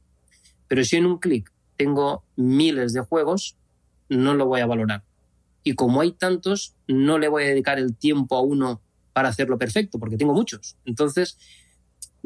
Pero 0.68 0.84
si 0.84 0.98
en 0.98 1.06
un 1.06 1.20
clic 1.20 1.52
tengo 1.78 2.24
miles 2.36 2.94
de 2.94 3.02
juegos, 3.02 3.58
no 4.10 4.34
lo 4.34 4.48
voy 4.48 4.62
a 4.62 4.66
valorar. 4.66 5.04
Y 5.66 5.74
como 5.74 6.00
hay 6.00 6.12
tantos, 6.12 6.76
no 6.88 7.18
le 7.18 7.28
voy 7.28 7.44
a 7.44 7.48
dedicar 7.48 7.80
el 7.80 7.98
tiempo 7.98 8.38
a 8.38 8.42
uno 8.42 8.84
para 9.14 9.30
hacerlo 9.30 9.58
perfecto, 9.58 9.98
porque 9.98 10.16
tengo 10.16 10.34
muchos. 10.34 10.78
Entonces, 10.86 11.40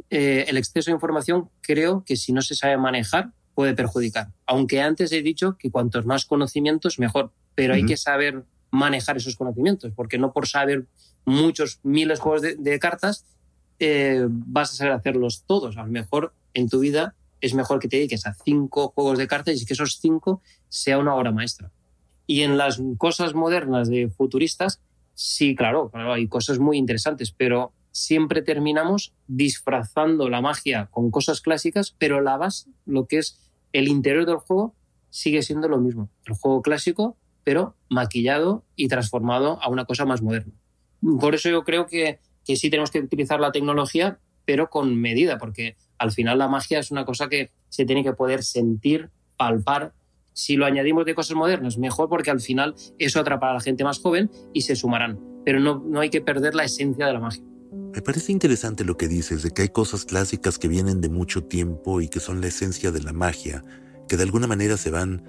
eh, 0.10 0.44
el 0.50 0.58
exceso 0.58 0.92
de 0.92 0.96
información 0.96 1.50
creo 1.62 2.04
que 2.06 2.18
si 2.18 2.34
no 2.34 2.42
se 2.42 2.54
sabe 2.54 2.78
manejar 2.78 3.32
puede 3.56 3.74
perjudicar. 3.76 4.34
Aunque 4.46 4.82
antes 4.82 5.14
he 5.14 5.22
dicho 5.22 5.58
que 5.58 5.72
cuantos 5.72 6.06
más 6.06 6.26
conocimientos, 6.26 7.00
mejor. 7.00 7.32
Pero 7.56 7.74
hay 7.74 7.86
que 7.86 7.96
saber 7.96 8.44
manejar 8.72 9.16
esos 9.16 9.38
conocimientos, 9.38 9.94
porque 9.96 10.18
no 10.18 10.34
por 10.34 10.48
saber 10.48 10.88
muchos 11.24 11.80
miles 11.84 12.20
de 12.20 12.22
juegos 12.22 12.42
de, 12.42 12.80
cartas, 12.80 13.26
eh, 13.80 14.26
vas 14.28 14.74
a 14.74 14.76
saber 14.76 14.94
hacerlos 14.94 15.44
todos. 15.48 15.78
A 15.78 15.84
lo 15.84 15.92
mejor 15.92 16.34
en 16.54 16.68
tu 16.68 16.80
vida 16.80 17.16
es 17.40 17.54
mejor 17.54 17.80
que 17.80 17.88
te 17.88 17.96
dediques 17.96 18.26
a 18.26 18.34
cinco 18.34 18.90
juegos 18.90 19.18
de 19.18 19.28
cartas 19.28 19.62
y 19.62 19.66
que 19.66 19.74
esos 19.74 19.98
cinco 20.02 20.42
sea 20.68 20.98
una 20.98 21.16
obra 21.16 21.32
maestra. 21.32 21.72
Y 22.30 22.44
en 22.44 22.60
las 22.60 22.80
cosas 23.00 23.34
modernas 23.34 23.90
de 23.90 24.08
futuristas, 24.08 24.84
sí, 25.16 25.56
claro, 25.56 25.90
claro, 25.90 26.14
hay 26.14 26.28
cosas 26.28 26.60
muy 26.60 26.78
interesantes, 26.78 27.32
pero 27.32 27.74
siempre 27.92 28.44
terminamos 28.44 29.16
disfrazando 29.26 30.30
la 30.30 30.40
magia 30.40 30.90
con 30.92 31.10
cosas 31.10 31.42
clásicas, 31.42 31.96
pero 31.98 32.22
la 32.22 32.38
base, 32.38 32.70
lo 32.86 33.08
que 33.08 33.18
es 33.18 33.40
el 33.74 33.88
interior 33.88 34.28
del 34.28 34.36
juego, 34.38 34.76
sigue 35.10 35.42
siendo 35.42 35.68
lo 35.68 35.80
mismo. 35.80 36.12
El 36.28 36.36
juego 36.36 36.62
clásico, 36.62 37.18
pero 37.44 37.76
maquillado 37.90 38.64
y 38.76 38.90
transformado 38.90 39.58
a 39.64 39.68
una 39.68 39.86
cosa 39.86 40.06
más 40.06 40.22
moderna. 40.22 40.54
Por 41.20 41.34
eso 41.34 41.50
yo 41.50 41.64
creo 41.64 41.88
que, 41.88 42.20
que 42.46 42.58
sí 42.58 42.70
tenemos 42.70 42.92
que 42.92 43.00
utilizar 43.00 43.40
la 43.40 43.52
tecnología, 43.52 44.20
pero 44.46 44.70
con 44.70 44.96
medida, 45.02 45.40
porque 45.40 45.78
al 45.98 46.12
final 46.12 46.38
la 46.38 46.48
magia 46.48 46.78
es 46.78 46.92
una 46.92 47.06
cosa 47.06 47.28
que 47.28 47.50
se 47.70 47.86
tiene 47.86 48.04
que 48.04 48.14
poder 48.14 48.44
sentir, 48.44 49.10
palpar. 49.36 49.94
Si 50.40 50.56
lo 50.56 50.66
añadimos 50.66 51.06
de 51.06 51.16
cosas 51.16 51.36
modernas, 51.36 51.78
mejor 51.78 52.08
porque 52.08 52.32
al 52.32 52.40
final 52.40 52.74
eso 52.98 53.20
atrapará 53.20 53.52
a 53.52 53.56
la 53.56 53.60
gente 53.60 53.84
más 53.84 54.00
joven 54.00 54.32
y 54.54 54.62
se 54.62 54.78
sumarán. 54.78 55.20
Pero 55.44 55.60
no, 55.60 55.84
no 55.86 56.00
hay 56.00 56.10
que 56.10 56.22
perder 56.22 56.56
la 56.56 56.64
esencia 56.64 57.08
de 57.08 57.12
la 57.12 57.20
magia. 57.20 57.44
Me 57.94 58.02
parece 58.02 58.32
interesante 58.32 58.86
lo 58.86 58.96
que 58.96 59.10
dices 59.10 59.44
de 59.44 59.52
que 59.52 59.64
hay 59.64 59.68
cosas 59.68 60.06
clásicas 60.06 60.58
que 60.58 60.70
vienen 60.70 61.02
de 61.02 61.10
mucho 61.10 61.44
tiempo 61.44 62.00
y 62.00 62.08
que 62.08 62.22
son 62.22 62.40
la 62.40 62.48
esencia 62.48 62.92
de 62.92 63.02
la 63.02 63.12
magia, 63.12 63.66
que 64.08 64.16
de 64.16 64.24
alguna 64.24 64.48
manera 64.48 64.78
se 64.78 64.92
van 64.92 65.24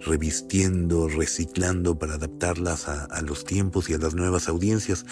revistiendo, 0.00 1.06
reciclando 1.06 1.96
para 1.96 2.14
adaptarlas 2.14 2.88
a, 2.88 3.22
los 3.22 3.44
tiempos 3.44 3.88
y 3.88 3.94
a 3.94 3.98
las 3.98 4.16
nuevas 4.16 4.48
audiencias. 4.48 5.06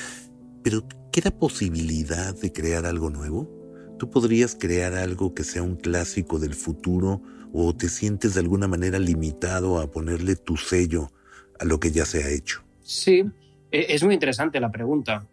Pero 0.64 0.88
¿queda 1.12 1.30
posibilidad 1.30 2.35
de 2.35 2.52
crear 2.52 2.85
algo 2.85 3.11
nuevo? 3.11 3.48
¿Tú 3.96 4.11
podrías 4.11 4.56
crear 4.59 4.94
algo 4.94 5.35
que 5.35 5.44
sea 5.44 5.62
un 5.62 5.76
clásico 5.76 6.40
del 6.40 6.54
futuro 6.54 7.22
o 7.58 7.74
te 7.74 7.88
sientes 7.88 8.34
de 8.34 8.40
alguna 8.40 8.68
manera 8.68 8.98
limitado 8.98 9.78
a 9.78 9.90
ponerle 9.90 10.36
tu 10.36 10.58
sello 10.58 11.10
a 11.58 11.64
lo 11.64 11.80
que 11.80 11.90
ya 11.90 12.04
se 12.04 12.22
ha 12.22 12.28
hecho? 12.28 12.62
Sí, 12.82 13.24
e, 13.72 13.86
es 13.88 14.02
muy 14.04 14.12
interesante 14.12 14.60
la 14.60 14.70
pregunta. 14.70 15.26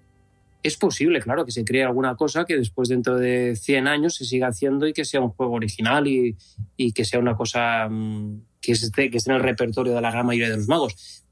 Es 0.63 0.77
posible, 0.77 1.19
claro, 1.19 1.43
que 1.43 1.51
se 1.51 1.65
cree 1.65 1.83
alguna 1.83 2.15
cosa 2.15 2.45
que 2.45 2.55
después 2.55 2.87
dentro 2.87 3.17
de 3.17 3.57
100 3.57 3.87
años 3.89 4.15
se 4.15 4.23
siga 4.23 4.47
haciendo 4.47 4.87
y 4.87 4.93
que 4.93 5.03
sea 5.03 5.19
un 5.19 5.31
juego 5.31 5.55
original 5.55 6.07
y, 6.07 6.37
y 6.77 6.93
que 6.93 7.03
sea 7.03 7.19
una 7.19 7.35
cosa 7.35 7.89
mm, 7.89 8.41
que 8.61 8.71
esté, 8.71 9.09
que 9.09 9.17
esté 9.17 9.31
en 9.31 9.37
el 9.37 9.43
repertorio 9.43 9.93
de 9.93 9.99
la 9.99 10.09
gran 10.09 10.25
mayoría 10.25 10.49
de 10.49 10.57
los 10.57 10.69
magos. 10.69 11.25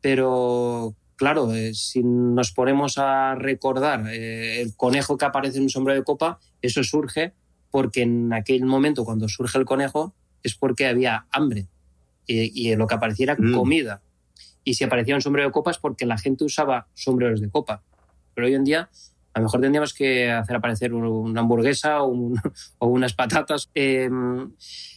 Pero 0.00 0.94
claro, 1.16 1.52
eh, 1.52 1.74
si 1.74 2.04
nos 2.04 2.52
ponemos 2.52 2.98
a 2.98 3.34
recordar 3.34 4.06
eh, 4.08 4.60
el 4.60 4.76
conejo 4.76 5.18
que 5.18 5.24
aparece 5.24 5.56
en 5.56 5.64
un 5.64 5.70
sombrero 5.70 5.98
de 5.98 6.04
copa, 6.04 6.38
eso 6.62 6.84
surge 6.84 7.34
porque 7.72 8.02
en 8.02 8.32
aquel 8.32 8.64
momento, 8.64 9.04
cuando 9.04 9.28
surge 9.28 9.58
el 9.58 9.64
conejo, 9.64 10.14
es 10.42 10.54
porque 10.54 10.86
había 10.86 11.26
hambre 11.30 11.66
y, 12.26 12.70
y 12.70 12.76
lo 12.76 12.86
que 12.86 12.94
apareciera 12.94 13.36
mm. 13.38 13.54
comida. 13.54 14.02
Y 14.64 14.74
si 14.74 14.84
aparecía 14.84 15.14
un 15.14 15.22
sombrero 15.22 15.48
de 15.48 15.52
copa 15.52 15.70
es 15.70 15.78
porque 15.78 16.06
la 16.06 16.18
gente 16.18 16.44
usaba 16.44 16.88
sombreros 16.94 17.40
de 17.40 17.50
copa. 17.50 17.82
Pero 18.34 18.48
hoy 18.48 18.54
en 18.54 18.64
día, 18.64 18.90
a 19.32 19.38
lo 19.38 19.44
mejor 19.44 19.60
tendríamos 19.60 19.94
que 19.94 20.30
hacer 20.30 20.56
aparecer 20.56 20.92
una 20.94 21.40
hamburguesa 21.40 22.02
o, 22.02 22.08
un, 22.08 22.40
o 22.78 22.86
unas 22.88 23.14
patatas. 23.14 23.70
Eh, 23.74 24.10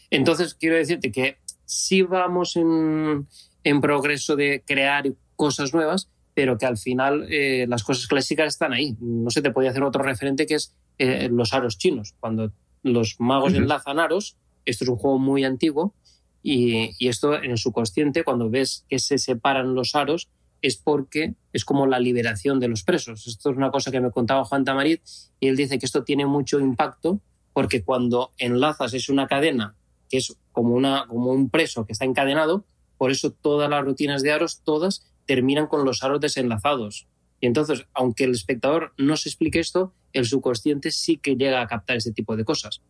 entonces, 0.10 0.56
quiero 0.56 0.76
decirte 0.76 1.12
que 1.12 1.38
sí 1.66 2.02
vamos 2.02 2.56
en, 2.56 3.28
en 3.64 3.82
progreso 3.82 4.36
de 4.36 4.64
crear 4.66 5.06
cosas 5.36 5.74
nuevas, 5.74 6.10
pero 6.34 6.58
que 6.58 6.66
al 6.66 6.78
final 6.78 7.28
eh, 7.30 7.66
las 7.68 7.84
cosas 7.84 8.08
clásicas 8.08 8.48
están 8.48 8.74
ahí. 8.74 8.96
No 9.00 9.30
se 9.30 9.42
te 9.42 9.52
podía 9.52 9.72
hacer 9.72 9.84
otro 9.84 10.04
referente 10.04 10.46
que 10.46 10.56
es 10.56 10.74
eh, 10.98 11.30
los 11.32 11.54
aros 11.54 11.78
chinos. 11.78 12.16
Cuando 12.20 12.52
los 12.82 13.20
magos 13.20 13.54
uh 13.54 13.56
-huh. 13.56 13.60
enlazan 13.60 14.00
aros, 14.00 14.38
esto 14.70 14.84
es 14.84 14.90
un 14.90 14.98
juego 14.98 15.20
muy 15.20 15.44
antiguo 15.44 15.94
y, 16.42 17.08
esto 17.08 17.36
en 17.36 17.52
el 17.52 17.58
subconsciente, 17.58 18.24
cuando 18.24 18.50
ves 18.50 18.86
que 18.88 19.00
se 19.00 19.18
separan 19.18 19.76
los 19.76 19.96
aros, 19.96 20.30
es 20.62 20.78
porque 20.78 21.36
es 21.54 21.66
como 21.66 21.88
la 21.88 22.00
liberación 22.00 22.60
de 22.60 22.68
los 22.68 22.84
presos. 22.84 23.28
Esto 23.28 23.52
es 23.52 23.58
una 23.58 23.72
cosa 23.72 23.92
que 23.92 24.02
me 24.02 24.12
contaba 24.12 24.46
Juan 24.46 24.66
Tamarit 24.66 25.02
y 25.40 25.48
él 25.48 25.56
dice 25.56 25.80
que 25.80 25.86
esto 25.86 26.04
tiene 26.04 26.26
mucho 26.26 26.60
impacto 26.60 27.22
porque 27.54 27.84
cuando 27.84 28.32
enlazas 28.38 28.94
es 28.94 29.10
una 29.10 29.28
cadena 29.28 29.76
que 30.10 30.18
es 30.18 30.36
como, 30.52 30.76
una, 30.76 31.06
como 31.08 31.32
un 31.32 31.50
preso 31.50 31.86
que 31.86 31.94
está 31.94 32.06
encadenado, 32.06 32.66
por 32.98 33.12
eso 33.12 33.32
todas 33.32 33.70
las 33.70 33.84
rutinas 33.84 34.24
de 34.24 34.32
aros, 34.32 34.62
todas 34.64 35.06
terminan 35.26 35.68
con 35.68 35.86
los 35.86 36.04
aros 36.04 36.20
desenlazados. 36.20 37.08
Y 37.40 37.48
entonces, 37.48 37.86
aunque 37.94 38.26
el 38.26 38.32
espectador 38.32 38.94
no 38.98 39.16
se 39.16 39.30
explique 39.30 39.60
esto, 39.60 39.94
el 40.14 40.26
subconsciente 40.26 40.92
sí 40.92 41.18
que 41.18 41.36
llega 41.36 41.62
a 41.62 41.68
captar 41.68 41.98
ese 41.98 42.12
tipo 42.12 42.36
de 42.36 42.44
cosas. 42.44 42.82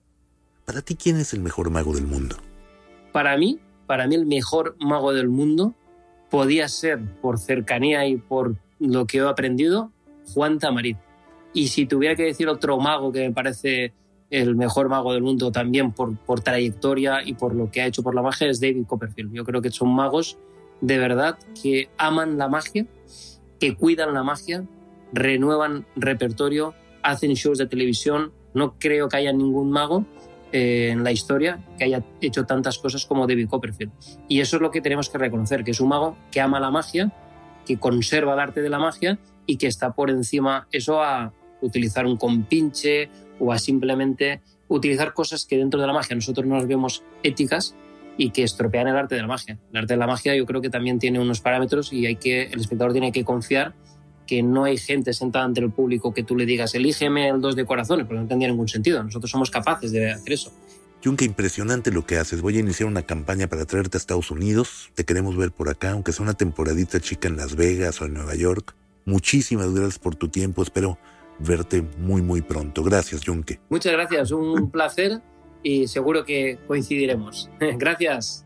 Para 0.70 0.84
ti, 0.84 0.96
¿quién 0.96 1.18
es 1.18 1.34
el 1.34 1.40
mejor 1.40 1.72
mago 1.72 1.96
del 1.96 2.06
mundo? 2.06 2.36
Para 3.12 3.36
mí, 3.38 3.58
para 3.88 4.06
mí 4.06 4.14
el 4.14 4.28
mejor 4.28 4.76
mago 4.80 5.14
del 5.14 5.28
mundo 5.28 5.74
podía 6.30 6.68
ser, 6.68 7.00
por 7.22 7.40
cercanía 7.40 8.06
y 8.06 8.18
por 8.18 8.56
lo 8.78 9.08
que 9.08 9.18
he 9.18 9.22
aprendido, 9.22 9.92
Juan 10.32 10.60
Tamarit. 10.60 11.00
Y 11.56 11.70
si 11.70 11.88
tuviera 11.88 12.16
que 12.16 12.22
decir 12.22 12.48
otro 12.50 12.78
mago 12.78 13.12
que 13.12 13.22
me 13.22 13.34
parece 13.34 13.94
el 14.30 14.56
mejor 14.56 14.90
mago 14.90 15.12
del 15.14 15.24
mundo 15.24 15.52
también 15.52 15.92
por, 15.92 16.16
por 16.20 16.42
trayectoria 16.42 17.24
y 17.26 17.34
por 17.34 17.56
lo 17.56 17.72
que 17.72 17.82
ha 17.82 17.88
hecho 17.88 18.04
por 18.04 18.14
la 18.14 18.22
magia, 18.22 18.48
es 18.48 18.62
David 18.62 18.86
Copperfield. 18.86 19.34
Yo 19.34 19.44
creo 19.46 19.64
que 19.64 19.72
son 19.72 19.90
magos 19.90 20.38
de 20.82 21.00
verdad 21.00 21.40
que 21.60 21.90
aman 21.98 22.38
la 22.38 22.48
magia, 22.48 22.86
que 23.60 23.76
cuidan 23.76 24.14
la 24.14 24.22
magia, 24.22 24.68
renuevan 25.14 25.88
repertorio, 25.96 26.76
hacen 27.02 27.34
shows 27.34 27.58
de 27.58 27.66
televisión. 27.66 28.34
No 28.54 28.76
creo 28.78 29.10
que 29.10 29.18
haya 29.18 29.34
ningún 29.34 29.72
mago 29.72 30.06
eh, 30.52 30.90
en 30.92 31.04
la 31.04 31.12
historia 31.12 31.60
que 31.78 31.86
haya 31.86 32.04
hecho 32.22 32.46
tantas 32.46 32.80
cosas 32.80 33.06
como 33.06 33.28
David 33.28 33.50
Copperfield. 33.50 33.92
Y 34.28 34.42
eso 34.42 34.56
es 34.58 34.62
lo 34.62 34.72
que 34.72 34.82
tenemos 34.82 35.10
que 35.10 35.18
reconocer, 35.18 35.64
que 35.64 35.72
es 35.72 35.80
un 35.80 35.90
mago 35.90 36.18
que 36.32 36.42
ama 36.42 36.60
la 36.60 36.72
magia, 36.72 37.12
que 37.66 37.78
conserva 37.78 38.34
el 38.34 38.40
arte 38.40 38.62
de 38.62 38.70
la 38.70 38.80
magia 38.80 39.20
y 39.46 39.58
que 39.58 39.68
está 39.68 39.94
por 39.94 40.10
encima 40.10 40.68
eso 40.72 41.02
a 41.04 41.34
utilizar 41.62 42.06
un 42.06 42.18
compinche 42.18 43.10
o 43.40 43.52
a 43.52 43.60
simplemente 43.60 44.42
utilizar 44.68 45.14
cosas 45.14 45.46
que 45.46 45.58
dentro 45.58 45.80
de 45.80 45.88
la 45.88 45.94
magia 45.94 46.16
nosotros 46.16 46.46
nos 46.46 46.68
vemos 46.68 47.04
éticas 47.24 47.76
y 48.18 48.32
que 48.32 48.44
estropean 48.44 48.88
el 48.88 48.98
arte 48.98 49.16
de 49.16 49.22
la 49.22 49.28
magia. 49.28 49.58
El 49.72 49.78
arte 49.78 49.94
de 49.94 49.98
la 49.98 50.08
magia 50.08 50.36
yo 50.36 50.46
creo 50.46 50.62
que 50.62 50.70
también 50.70 51.00
tiene 51.00 51.20
unos 51.20 51.42
parámetros 51.42 51.94
y 51.94 52.06
hay 52.06 52.18
que, 52.18 52.44
el 52.44 52.60
espectador 52.60 52.92
tiene 52.92 53.12
que 53.12 53.24
confiar 53.24 53.74
que 54.30 54.44
no 54.44 54.66
hay 54.66 54.78
gente 54.78 55.12
sentada 55.12 55.46
ante 55.46 55.60
el 55.60 55.72
público 55.72 56.14
que 56.14 56.22
tú 56.22 56.36
le 56.36 56.46
digas, 56.46 56.76
elígeme 56.76 57.30
el 57.30 57.42
dos 57.42 57.56
de 57.56 57.66
corazones, 57.66 58.06
porque 58.06 58.22
no 58.22 58.28
tendría 58.28 58.48
ningún 58.48 58.68
sentido. 58.68 59.04
Nosotros 59.04 59.32
somos 59.32 59.50
capaces 59.50 59.92
de 59.92 60.12
hacer 60.12 60.34
eso. 60.34 60.54
Junque, 61.04 61.26
impresionante 61.26 61.92
lo 61.92 62.06
que 62.06 62.18
haces. 62.18 62.42
Voy 62.42 62.58
a 62.58 62.60
iniciar 62.60 62.88
una 62.88 63.02
campaña 63.02 63.48
para 63.48 63.66
traerte 63.66 63.98
a 63.98 64.00
Estados 64.00 64.30
Unidos. 64.30 64.92
Te 64.94 65.04
queremos 65.04 65.36
ver 65.36 65.52
por 65.52 65.68
acá, 65.70 65.92
aunque 65.92 66.12
sea 66.12 66.24
una 66.24 66.36
temporadita 66.36 67.00
chica 67.00 67.28
en 67.28 67.38
Las 67.38 67.56
Vegas 67.56 68.00
o 68.02 68.06
en 68.06 68.14
Nueva 68.14 68.36
York. 68.36 68.76
Muchísimas 69.06 69.74
gracias 69.74 69.98
por 69.98 70.16
tu 70.16 70.28
tiempo. 70.28 70.62
Espero 70.62 71.00
verte 71.40 71.82
muy, 71.98 72.22
muy 72.22 72.42
pronto. 72.44 72.84
Gracias, 72.84 73.26
Junque. 73.26 73.60
Muchas 73.70 73.94
gracias. 73.94 74.30
Un 74.30 74.70
placer 74.72 75.22
y 75.64 75.88
seguro 75.88 76.24
que 76.24 76.60
coincidiremos. 76.68 77.50
Gracias. 77.60 78.46